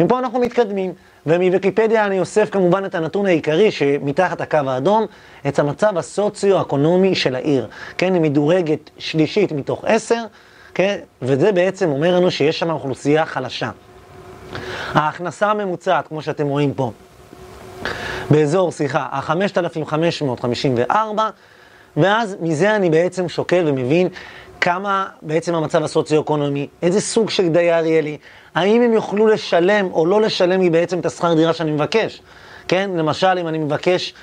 מפה 0.00 0.18
אנחנו 0.18 0.38
מתקדמים. 0.40 0.92
ומוויקיפדיה 1.26 2.06
אני 2.06 2.20
אוסף 2.20 2.50
כמובן 2.50 2.84
את 2.84 2.94
הנתון 2.94 3.26
העיקרי 3.26 3.70
שמתחת 3.70 4.40
הקו 4.40 4.58
האדום, 4.66 5.06
את 5.48 5.58
המצב 5.58 5.98
הסוציו-אקונומי 5.98 7.14
של 7.14 7.34
העיר. 7.34 7.68
כן, 7.98 8.14
היא 8.14 8.22
מדורגת 8.22 8.90
שלישית 8.98 9.52
מתוך 9.52 9.84
עשר, 9.86 10.24
כן, 10.74 10.98
וזה 11.22 11.52
בעצם 11.52 11.88
אומר 11.88 12.16
לנו 12.16 12.30
שיש 12.30 12.58
שם 12.58 12.70
אוכלוסייה 12.70 13.26
חלשה. 13.26 13.70
ההכנסה 14.92 15.50
הממוצעת, 15.50 16.08
כמו 16.08 16.22
שאתם 16.22 16.46
רואים 16.46 16.74
פה, 16.74 16.90
באזור, 18.30 18.72
סליחה, 18.72 19.06
ה-5,554, 19.10 20.94
ואז 21.96 22.36
מזה 22.40 22.76
אני 22.76 22.90
בעצם 22.90 23.28
שוקל 23.28 23.64
ומבין 23.66 24.08
כמה 24.64 25.06
בעצם 25.22 25.54
המצב 25.54 25.84
הסוציו-אקונומי, 25.84 26.66
איזה 26.82 27.00
סוג 27.00 27.30
של 27.30 27.48
דייר 27.48 27.86
יהיה 27.86 28.00
לי, 28.00 28.16
האם 28.54 28.82
הם 28.82 28.92
יוכלו 28.92 29.26
לשלם 29.26 29.88
או 29.92 30.06
לא 30.06 30.20
לשלם 30.20 30.60
לי 30.60 30.70
בעצם 30.70 30.98
את 30.98 31.06
השכר 31.06 31.34
דירה 31.34 31.52
שאני 31.52 31.70
מבקש. 31.70 32.22
כן, 32.68 32.90
למשל, 32.96 33.38
אם 33.40 33.48
אני 33.48 33.58
מבקש 33.58 34.14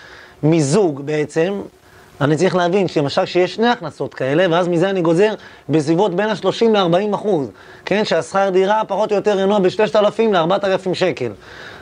מזוג 0.43 1.01
בעצם, 1.05 1.61
אני 2.21 2.35
צריך 2.35 2.55
להבין 2.55 2.87
שלמשל 2.87 3.25
שיש 3.25 3.55
שני 3.55 3.67
הכנסות 3.67 4.13
כאלה, 4.13 4.45
ואז 4.49 4.67
מזה 4.67 4.89
אני 4.89 5.01
גוזר 5.01 5.33
בסביבות 5.69 6.15
בין 6.15 6.29
ה-30 6.29 6.65
ל-40 6.69 7.15
אחוז, 7.15 7.47
כן, 7.85 8.05
שהשכר 8.05 8.49
דירה 8.49 8.81
פחות 8.87 9.11
או 9.11 9.15
יותר 9.15 9.39
ינוע 9.39 9.59
ב-3,000 9.59 10.21
ל-4,000 10.31 10.93
שקל. 10.93 11.31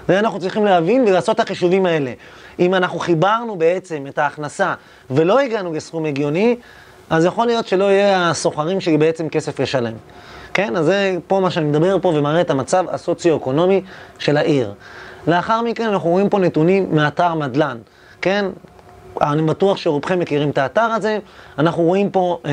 זה 0.08 0.20
אנחנו 0.20 0.40
צריכים 0.40 0.66
להבין 0.66 1.02
ולעשות 1.08 1.36
את 1.36 1.40
החישובים 1.40 1.86
האלה. 1.86 2.12
אם 2.60 2.76
אנחנו 2.76 3.00
חיברנו 3.00 3.56
בעצם 3.56 4.06
את 4.10 4.18
ההכנסה 4.18 4.74
ולא 5.12 5.40
הגענו 5.40 5.74
לסכום 5.74 6.06
הגיוני, 6.06 6.56
אז 7.10 7.26
יכול 7.26 7.48
להיות 7.48 7.68
שלא 7.68 7.84
יהיה 7.84 8.30
הסוחרים 8.30 8.82
שלי 8.82 8.98
בעצם 8.98 9.30
כסף 9.30 9.60
לשלם. 9.60 9.94
כן? 10.54 10.76
אז 10.76 10.86
זה 10.86 11.18
פה 11.28 11.40
מה 11.40 11.52
שאני 11.52 11.66
מדבר 11.66 11.98
פה 12.02 12.08
ומראה 12.16 12.42
את 12.42 12.50
המצב 12.50 12.86
הסוציו-אקונומי 12.90 13.82
של 14.20 14.38
העיר. 14.38 14.74
לאחר 15.28 15.62
מכן 15.62 15.88
אנחנו 15.88 16.10
רואים 16.10 16.30
פה 16.30 16.40
נתונים 16.40 16.88
מאתר 16.92 17.34
מדלן, 17.34 17.78
כן? 18.22 18.46
אני 19.22 19.42
בטוח 19.42 19.78
שרובכם 19.78 20.20
מכירים 20.20 20.50
את 20.50 20.58
האתר 20.58 20.82
הזה. 20.82 21.20
אנחנו 21.60 21.84
רואים 21.84 22.10
פה 22.10 22.40
אה, 22.46 22.52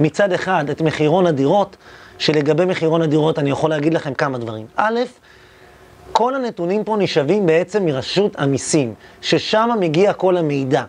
מצד 0.00 0.32
אחד 0.32 0.70
את 0.70 0.80
מחירון 0.80 1.26
הדירות, 1.26 1.76
שלגבי 2.18 2.64
מחירון 2.64 3.02
הדירות 3.02 3.38
אני 3.38 3.50
יכול 3.50 3.70
להגיד 3.70 3.94
לכם 3.94 4.14
כמה 4.14 4.38
דברים. 4.38 4.66
א', 4.76 5.00
כל 6.12 6.34
הנתונים 6.34 6.84
פה 6.84 6.96
נשאבים 6.98 7.46
בעצם 7.46 7.86
מרשות 7.86 8.38
המיסים, 8.38 8.94
ששם 9.20 9.70
מגיע 9.80 10.12
כל 10.12 10.36
המידע. 10.36 10.84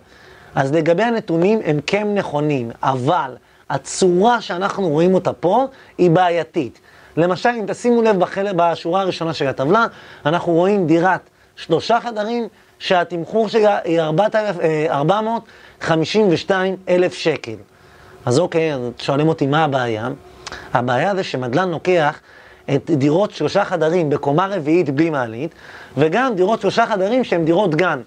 אז 0.54 0.74
לגבי 0.74 1.02
הנתונים 1.02 1.60
הם 1.64 1.80
כן 1.86 2.14
נכונים, 2.14 2.70
אבל 2.82 3.36
הצורה 3.70 4.40
שאנחנו 4.40 4.88
רואים 4.88 5.14
אותה 5.14 5.32
פה 5.32 5.64
היא 5.98 6.10
בעייתית. 6.10 6.80
למשל, 7.16 7.48
אם 7.48 7.64
תשימו 7.66 8.02
לב 8.02 8.18
בחלק, 8.18 8.52
בשורה 8.56 9.00
הראשונה 9.00 9.34
של 9.34 9.46
הטבלה, 9.46 9.86
אנחנו 10.26 10.52
רואים 10.52 10.86
דירת 10.86 11.30
שלושה 11.56 12.00
חדרים 12.00 12.48
שהתמחור 12.78 13.48
שלה 13.48 13.78
היא 13.84 14.00
452 14.00 16.76
אלף 16.88 17.14
שקל. 17.14 17.56
אז 18.26 18.38
אוקיי, 18.38 18.74
אז 18.74 18.80
שואלים 18.98 19.28
אותי 19.28 19.46
מה 19.46 19.64
הבעיה? 19.64 20.08
הבעיה 20.72 21.14
זה 21.14 21.24
שמדלן 21.24 21.68
לוקח 21.68 22.20
את 22.74 22.90
דירות 22.90 23.30
שלושה 23.30 23.64
חדרים 23.64 24.10
בקומה 24.10 24.46
רביעית 24.46 24.90
בלי 24.90 25.10
מעלית, 25.10 25.54
וגם 25.96 26.34
דירות 26.34 26.60
שלושה 26.60 26.86
חדרים 26.86 27.24
שהן 27.24 27.44
דירות 27.44 27.74
גן. 27.74 28.00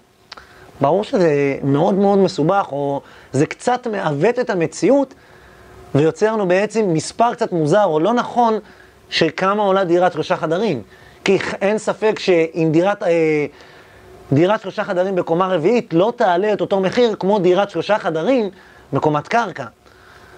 ברור 0.80 1.04
שזה 1.04 1.56
מאוד 1.62 1.94
מאוד 1.94 2.18
מסובך, 2.18 2.68
או 2.72 3.00
זה 3.32 3.46
קצת 3.46 3.86
מעוות 3.86 4.38
את 4.38 4.50
המציאות, 4.50 5.14
ויוצר 5.94 6.32
לנו 6.32 6.48
בעצם 6.48 6.94
מספר 6.94 7.34
קצת 7.34 7.52
מוזר 7.52 7.84
או 7.84 8.00
לא 8.00 8.12
נכון 8.12 8.58
של 9.10 9.28
כמה 9.36 9.62
עולה 9.62 9.84
דירת 9.84 10.12
שלושה 10.12 10.36
חדרים. 10.36 10.82
כי 11.24 11.38
אין 11.60 11.78
ספק 11.78 12.18
שאם 12.18 12.68
דירת, 12.72 13.02
אה, 13.02 13.46
דירת 14.32 14.60
שלושה 14.60 14.84
חדרים 14.84 15.14
בקומה 15.14 15.46
רביעית 15.46 15.94
לא 15.94 16.12
תעלה 16.16 16.52
את 16.52 16.60
אותו 16.60 16.80
מחיר 16.80 17.16
כמו 17.18 17.38
דירת 17.38 17.70
שלושה 17.70 17.98
חדרים 17.98 18.50
בקומת 18.92 19.28
קרקע. 19.28 19.64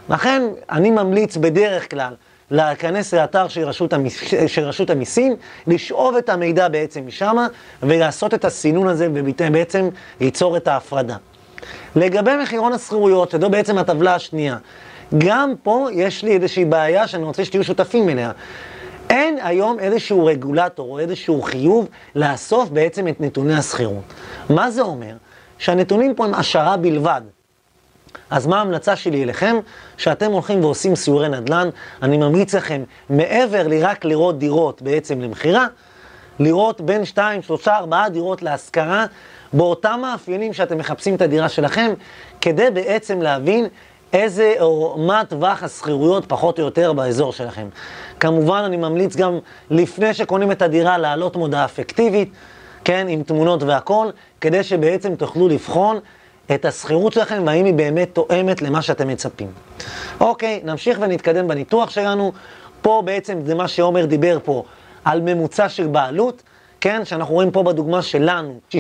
לכן 0.09 0.42
אני 0.70 0.90
ממליץ 0.90 1.37
בדרך 1.37 1.90
כלל 1.90 2.14
להיכנס 2.50 3.14
לאתר 3.14 3.49
של 3.49 3.64
רשות, 3.64 3.92
המיס, 3.92 4.21
של 4.47 4.62
רשות 4.62 4.90
המיסים, 4.90 5.37
לשאוב 5.66 6.16
את 6.16 6.28
המידע 6.28 6.69
בעצם 6.69 7.07
משם 7.07 7.37
ולעשות 7.83 8.35
את 8.35 8.45
הסינון 8.45 8.88
הזה 8.88 9.09
ובעצם 9.14 9.88
ליצור 10.21 10.57
את 10.57 10.69
ההפרדה. 10.69 11.16
לגבי 11.97 12.30
מחירון 12.42 12.73
השכירויות, 12.73 13.30
שזו 13.30 13.50
בעצם 13.50 13.78
הטבלה 13.78 14.14
השנייה, 14.14 14.57
גם 15.19 15.52
פה 15.62 15.88
יש 15.92 16.23
לי 16.23 16.33
איזושהי 16.33 16.64
בעיה 16.64 17.09
שאני 17.09 17.25
רוצה 17.25 17.45
שתהיו 17.45 17.64
שותפים 17.64 18.09
אליה. 18.09 18.30
אין 19.11 19.38
היום 19.42 19.80
איזשהו 19.80 20.26
רגולטור 20.26 20.92
או 20.92 20.99
איזשהו 20.99 21.42
חיוב 21.42 21.88
לאסוף 22.14 22.69
בעצם 22.69 23.09
את 23.09 23.21
נתוני 23.21 23.54
השכירות. 23.54 24.14
מה 24.50 24.71
זה 24.71 24.83
אומר? 24.83 25.14
שהנתונים 25.59 26.14
פה 26.14 26.25
הם 26.25 26.35
השערה 26.35 26.76
בלבד. 26.76 27.21
אז 28.31 28.47
מה 28.47 28.59
ההמלצה 28.59 28.97
שלי 28.97 29.23
אליכם? 29.23 29.57
שאתם 29.97 30.33
הולכים 30.33 30.64
ועושים 30.64 30.97
סיורי 30.97 31.29
נדל"ן, 31.29 31.69
אני 32.02 32.17
ממליץ 32.17 32.55
לכם, 32.55 32.83
מעבר 33.11 33.69
לרק 33.69 34.05
לראות 34.05 34.38
דירות 34.38 34.83
בעצם 34.83 35.21
למכירה, 35.21 35.67
לראות 36.40 36.81
בין 36.81 37.05
2, 37.05 37.43
3, 37.43 37.69
4 37.69 38.09
דירות 38.09 38.43
להשכרה, 38.43 39.07
באותם 39.52 39.99
מאפיינים 40.02 40.52
שאתם 40.52 40.79
מחפשים 40.79 41.14
את 41.14 41.23
הדירה 41.23 41.49
שלכם, 41.49 41.90
כדי 42.40 42.71
בעצם 42.71 43.23
להבין 43.23 43.67
איזה, 44.12 44.55
או 44.61 44.97
מה 44.99 45.23
טווח 45.29 45.62
השכירויות 45.62 46.25
פחות 46.29 46.59
או 46.59 46.64
יותר 46.64 46.93
באזור 46.93 47.33
שלכם. 47.33 47.69
כמובן, 48.21 48.62
אני 48.67 48.76
ממליץ 48.76 49.17
גם 49.17 49.38
לפני 49.71 50.14
שקונים 50.14 50.52
את 50.52 50.62
הדירה 50.62 50.99
להעלות 50.99 51.37
מודעה 51.37 51.64
אפקטיבית, 51.64 52.33
כן, 52.85 53.07
עם 53.09 53.23
תמונות 53.23 53.62
והכל, 53.62 54.07
כדי 54.40 54.62
שבעצם 54.64 55.14
תוכלו 55.14 55.49
לבחון 55.49 55.99
את 56.54 56.64
השכירות 56.64 57.12
שלכם 57.12 57.42
והאם 57.47 57.64
היא 57.64 57.75
באמת 57.75 58.11
תואמת 58.12 58.62
למה 58.62 58.83
שאתם 58.83 59.09
מצפים. 59.09 59.49
אוקיי, 60.21 60.61
נמשיך 60.64 60.99
ונתקדם 61.00 61.49
בניתוח 61.49 61.90
שלנו. 61.90 62.33
פה 62.83 63.02
בעצם 63.04 63.38
זה 63.45 63.54
מה 63.54 63.69
שעומר 63.69 64.04
דיבר 64.04 64.38
פה 64.45 64.64
על 65.04 65.21
ממוצע 65.21 65.69
של 65.69 65.87
בעלות, 65.87 66.42
כן, 66.80 67.04
שאנחנו 67.04 67.35
רואים 67.35 67.50
פה 67.50 67.62
בדוגמה 67.62 68.02
שלנו 68.02 68.61
60% 68.73 68.76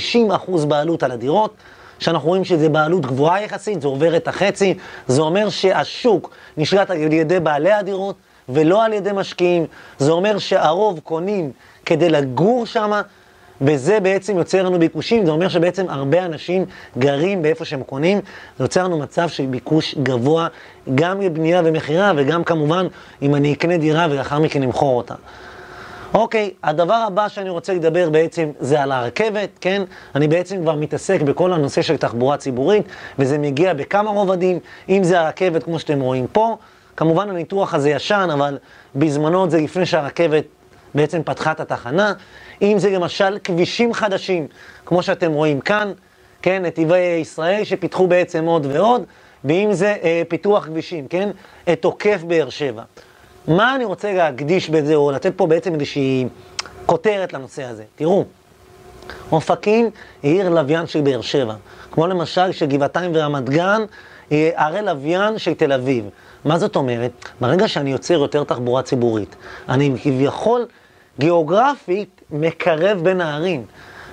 בעלות 0.68 1.02
על 1.02 1.10
הדירות. 1.10 1.54
שאנחנו 1.98 2.28
רואים 2.28 2.44
שזה 2.44 2.68
בעלות 2.68 3.06
גבוהה 3.06 3.42
יחסית, 3.42 3.82
זה 3.82 3.88
עובר 3.88 4.16
את 4.16 4.28
החצי, 4.28 4.74
זה 5.06 5.22
אומר 5.22 5.48
שהשוק 5.48 6.30
נשלט 6.56 6.90
על 6.90 7.12
ידי 7.12 7.40
בעלי 7.40 7.72
הדירות 7.72 8.16
ולא 8.48 8.84
על 8.84 8.92
ידי 8.92 9.10
משקיעים, 9.14 9.66
זה 9.98 10.12
אומר 10.12 10.38
שהרוב 10.38 11.00
קונים 11.00 11.52
כדי 11.86 12.10
לגור 12.10 12.66
שם, 12.66 13.00
וזה 13.60 14.00
בעצם 14.00 14.38
יוצר 14.38 14.62
לנו 14.62 14.78
ביקושים, 14.78 15.26
זה 15.26 15.30
אומר 15.30 15.48
שבעצם 15.48 15.86
הרבה 15.88 16.24
אנשים 16.24 16.64
גרים 16.98 17.42
באיפה 17.42 17.64
שהם 17.64 17.82
קונים, 17.82 18.20
זה 18.58 18.64
יוצר 18.64 18.84
לנו 18.84 18.98
מצב 18.98 19.28
של 19.28 19.46
ביקוש 19.46 19.94
גבוה, 20.02 20.48
גם 20.94 21.20
לבנייה 21.20 21.62
ומכירה, 21.64 22.12
וגם 22.16 22.44
כמובן 22.44 22.86
אם 23.22 23.34
אני 23.34 23.52
אקנה 23.52 23.76
דירה 23.76 24.06
ולאחר 24.10 24.38
מכן 24.38 24.62
אמכור 24.62 24.96
אותה. 24.96 25.14
אוקיי, 26.14 26.50
הדבר 26.64 26.94
הבא 26.94 27.28
שאני 27.28 27.50
רוצה 27.50 27.74
לדבר 27.74 28.10
בעצם 28.10 28.50
זה 28.60 28.82
על 28.82 28.92
הרכבת, 28.92 29.48
כן? 29.60 29.82
אני 30.14 30.28
בעצם 30.28 30.62
כבר 30.62 30.74
מתעסק 30.74 31.22
בכל 31.22 31.52
הנושא 31.52 31.82
של 31.82 31.96
תחבורה 31.96 32.36
ציבורית, 32.36 32.84
וזה 33.18 33.38
מגיע 33.38 33.74
בכמה 33.74 34.10
רובדים, 34.10 34.58
אם 34.88 35.04
זה 35.04 35.20
הרכבת 35.20 35.62
כמו 35.62 35.78
שאתם 35.78 36.00
רואים 36.00 36.26
פה, 36.32 36.56
כמובן 36.96 37.30
הניתוח 37.30 37.74
הזה 37.74 37.90
ישן, 37.90 38.28
אבל 38.32 38.58
בזמנו 38.94 39.50
זה 39.50 39.60
לפני 39.60 39.86
שהרכבת 39.86 40.44
בעצם 40.94 41.22
פתחה 41.22 41.52
את 41.52 41.60
התחנה, 41.60 42.12
אם 42.62 42.78
זה 42.78 42.90
למשל 42.90 43.38
כבישים 43.44 43.94
חדשים, 43.94 44.46
כמו 44.86 45.02
שאתם 45.02 45.32
רואים 45.32 45.60
כאן, 45.60 45.92
כן, 46.42 46.62
נתיבי 46.64 46.98
ישראל 46.98 47.64
שפיתחו 47.64 48.06
בעצם 48.06 48.44
עוד 48.44 48.66
ועוד, 48.66 49.04
ואם 49.44 49.68
זה 49.72 49.96
אה, 50.02 50.22
פיתוח 50.28 50.66
כבישים, 50.66 51.08
כן, 51.08 51.30
את 51.72 51.84
עוקף 51.84 52.22
באר 52.26 52.50
שבע. 52.50 52.82
מה 53.48 53.74
אני 53.74 53.84
רוצה 53.84 54.12
להקדיש 54.12 54.70
בזה, 54.70 54.94
או 54.94 55.10
לתת 55.10 55.32
פה 55.36 55.46
בעצם 55.46 55.74
איזושהי 55.74 56.26
כותרת 56.86 57.32
לנושא 57.32 57.64
הזה? 57.64 57.84
תראו, 57.96 58.24
אופקים 59.32 59.90
היא 60.22 60.32
עיר 60.32 60.50
לוויין 60.50 60.86
של 60.86 61.00
באר 61.00 61.20
שבע, 61.20 61.54
כמו 61.92 62.06
למשל 62.06 62.52
שגבעתיים 62.52 63.10
ורמת 63.14 63.50
גן 63.50 63.82
היא 64.30 64.50
ערי 64.56 64.82
לוויין 64.82 65.38
של 65.38 65.54
תל 65.54 65.72
אביב. 65.72 66.04
מה 66.44 66.58
זאת 66.58 66.76
אומרת? 66.76 67.10
ברגע 67.40 67.68
שאני 67.68 67.92
יוצר 67.92 68.14
יותר 68.14 68.44
תחבורה 68.44 68.82
ציבורית, 68.82 69.36
אני 69.68 69.94
כביכול 70.02 70.66
גיאוגרפית 71.18 72.20
מקרב 72.30 73.00
בין 73.04 73.20
הערים, 73.20 73.64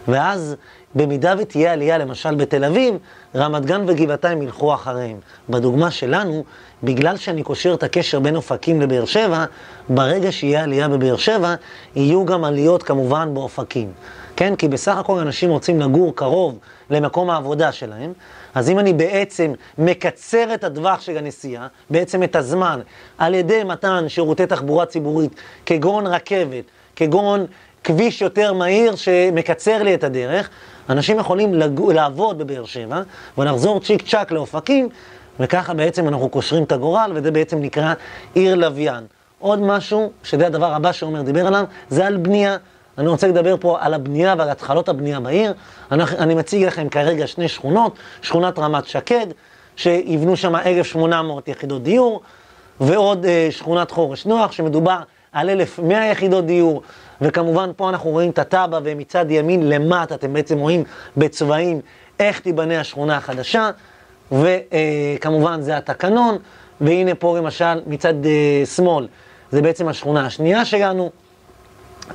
ואז 0.08 0.56
במידה 0.96 1.36
ותהיה 1.38 1.74
עלייה, 1.74 1.98
למשל 1.98 2.36
בתל 2.36 2.63
אביב, 2.63 2.96
רמת 3.36 3.66
גן 3.66 3.84
וגבעתיים 3.88 4.42
ילכו 4.42 4.74
אחריהם. 4.74 5.18
בדוגמה 5.50 5.92
שלנו, 5.92 6.44
בגלל 6.84 7.18
שאני 7.18 7.44
קושר 7.44 7.74
את 7.74 7.84
הקשר 7.84 8.20
בין 8.20 8.36
אופקים 8.36 8.82
לבאר 8.82 9.06
שבע, 9.06 9.46
ברגע 9.89 10.32
שיהיה 10.32 10.63
עלייה 10.63 10.88
בבאר 10.88 11.18
שבע, 11.18 11.56
יהיו 11.96 12.25
גם 12.25 12.44
עליות 12.44 12.84
כמובן 12.84 13.34
באופקים. 13.34 13.92
כן? 14.36 14.56
כי 14.56 14.68
בסך 14.68 14.98
הכל 14.98 15.20
אנשים 15.20 15.50
רוצים 15.50 15.80
לגור 15.80 16.16
קרוב 16.16 16.60
למקום 16.89 17.30
העבודה 17.30 17.72
שלהם, 17.72 18.13
אז 18.56 18.70
אם 18.70 18.80
אני 18.80 18.94
בעצם 18.94 19.54
מקצר 19.77 20.54
את 20.54 20.63
הטווח 20.63 21.01
של 21.01 21.18
הנסיעה, 21.18 21.68
בעצם 21.89 22.24
את 22.24 22.36
הזמן, 22.36 22.80
על 23.18 23.34
ידי 23.34 23.63
מתן 23.63 24.06
שירותי 24.08 24.45
תחבורה 24.45 24.86
ציבורית, 24.86 25.32
כגון 25.65 26.08
רכבת, 26.08 26.63
כגון 26.98 27.46
כביש 27.84 28.22
יותר 28.22 28.54
מהיר 28.54 28.96
שמקצר 28.96 29.84
לי 29.84 29.94
את 29.94 30.04
הדרך, 30.04 30.50
אנשים 30.90 31.20
יכולים 31.20 31.54
לגו, 31.54 31.92
לעבוד 31.92 32.38
בבאר 32.38 32.66
שבע 32.66 33.02
ולחזור 33.38 33.80
צ'יק 33.80 34.08
צ'אק 34.08 34.32
לאופקים, 34.32 34.90
וככה 35.40 35.74
בעצם 35.74 36.08
אנחנו 36.08 36.30
קושרים 36.30 36.64
את 36.64 36.72
הגורל, 36.72 37.12
וזה 37.16 37.32
בעצם 37.32 37.60
נקרא 37.60 37.94
עיר 38.34 38.56
לוויין. 38.56 39.04
עוד 39.40 39.62
משהו, 39.62 40.12
שזה 40.24 40.48
הדבר 40.48 40.74
הבא 40.74 40.92
שעומר 40.92 41.22
דיבר 41.22 41.48
עליו, 41.48 41.66
זה 41.90 42.08
על 42.08 42.18
בנייה. 42.18 42.58
אני 42.98 43.08
רוצה 43.08 43.28
לדבר 43.28 43.56
פה 43.60 43.78
על 43.82 43.94
הבנייה 43.94 44.36
ועל 44.38 44.50
התחלות 44.50 44.90
הבנייה 44.90 45.20
בעיר. 45.20 45.54
אני, 45.92 46.04
אני 46.04 46.36
מציג 46.36 46.64
לכם 46.64 46.90
כרגע 46.90 47.28
שני 47.28 47.48
שכונות, 47.48 47.96
שכונת 48.22 48.60
רמת 48.60 48.88
שקד, 48.88 49.28
שיבנו 49.76 50.36
שם 50.36 50.56
1,800 50.56 51.48
יחידות 51.48 51.84
דיור, 51.84 52.22
ועוד 52.80 53.26
אה, 53.26 53.48
שכונת 53.52 53.92
חורש 53.92 54.26
נוח, 54.26 54.52
שמדובר 54.52 54.98
על 55.32 55.50
1,100 55.50 56.12
יחידות 56.12 56.46
דיור, 56.46 56.82
וכמובן 57.22 57.72
פה 57.76 57.90
אנחנו 57.90 58.10
רואים 58.10 58.30
את 58.30 58.40
התב"ע, 58.40 58.80
ומצד 58.84 59.26
ימין 59.30 59.70
למטה 59.70 60.16
אתם 60.16 60.34
בעצם 60.34 60.58
רואים 60.58 60.84
בצבעים 61.18 61.82
איך 62.20 62.40
תיבנה 62.40 62.80
השכונה 62.80 63.18
החדשה, 63.18 63.70
וכמובן 64.32 65.62
זה 65.62 65.78
התקנון, 65.78 66.38
והנה 66.82 67.16
פה 67.16 67.38
למשל 67.38 67.82
מצד 67.88 68.26
אה, 68.26 68.66
שמאל, 68.66 69.08
זה 69.52 69.62
בעצם 69.62 69.88
השכונה 69.88 70.26
השנייה 70.26 70.66
שלנו, 70.66 71.12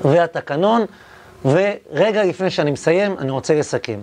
והתקנון, 0.05 0.85
ורגע 1.45 2.25
לפני 2.25 2.51
שאני 2.51 2.71
מסיים, 2.71 3.19
אני 3.19 3.31
רוצה 3.31 3.55
לסכם. 3.55 3.99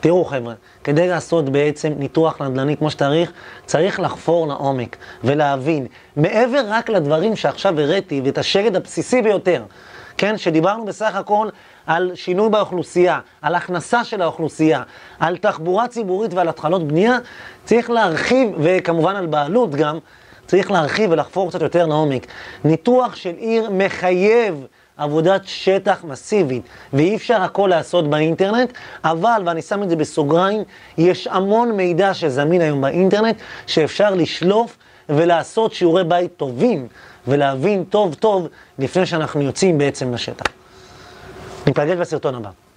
תראו 0.00 0.24
חבר'ה, 0.24 0.54
כדי 0.84 1.08
לעשות 1.08 1.48
בעצם 1.48 1.92
ניתוח 1.96 2.42
נדל"ני 2.42 2.76
כמו 2.76 2.90
שצריך, 2.90 3.32
צריך 3.66 4.00
לחפור 4.00 4.46
לעומק 4.46 4.96
ולהבין, 5.24 5.86
מעבר 6.16 6.62
רק 6.68 6.88
לדברים 6.90 7.36
שעכשיו 7.36 7.80
הראיתי 7.80 8.20
ואת 8.24 8.38
השלד 8.38 8.76
הבסיסי 8.76 9.22
ביותר, 9.22 9.62
כן, 10.16 10.38
שדיברנו 10.38 10.84
בסך 10.84 11.14
הכל 11.14 11.48
על 11.86 12.10
שינוי 12.14 12.50
באוכלוסייה, 12.50 13.20
על 13.42 13.54
הכנסה 13.54 14.04
של 14.04 14.22
האוכלוסייה, 14.22 14.82
על 15.20 15.36
תחבורה 15.36 15.88
ציבורית 15.88 16.34
ועל 16.34 16.48
התחלות 16.48 16.88
בנייה, 16.88 17.18
צריך 17.64 17.90
להרחיב, 17.90 18.50
וכמובן 18.58 19.16
על 19.16 19.26
בעלות 19.26 19.74
גם, 19.74 19.98
צריך 20.46 20.70
להרחיב 20.70 21.10
ולחפור 21.10 21.48
קצת 21.48 21.62
יותר 21.62 21.86
לעומק. 21.86 22.26
ניתוח 22.64 23.16
של 23.16 23.34
עיר 23.38 23.70
מחייב 23.70 24.66
עבודת 24.98 25.42
שטח 25.44 26.04
מסיבית, 26.04 26.62
ואי 26.92 27.16
אפשר 27.16 27.42
הכל 27.42 27.66
לעשות 27.70 28.10
באינטרנט, 28.10 28.72
אבל, 29.04 29.42
ואני 29.46 29.62
שם 29.62 29.82
את 29.82 29.90
זה 29.90 29.96
בסוגריים, 29.96 30.62
יש 30.98 31.26
המון 31.26 31.72
מידע 31.72 32.14
שזמין 32.14 32.60
היום 32.60 32.80
באינטרנט, 32.80 33.36
שאפשר 33.66 34.14
לשלוף 34.14 34.76
ולעשות 35.08 35.72
שיעורי 35.72 36.04
בית 36.04 36.36
טובים, 36.36 36.88
ולהבין 37.28 37.84
טוב 37.84 38.14
טוב 38.14 38.48
לפני 38.78 39.06
שאנחנו 39.06 39.42
יוצאים 39.42 39.78
בעצם 39.78 40.14
לשטח. 40.14 40.44
ניפגש 41.66 41.96
בסרטון 41.96 42.34
הבא. 42.34 42.67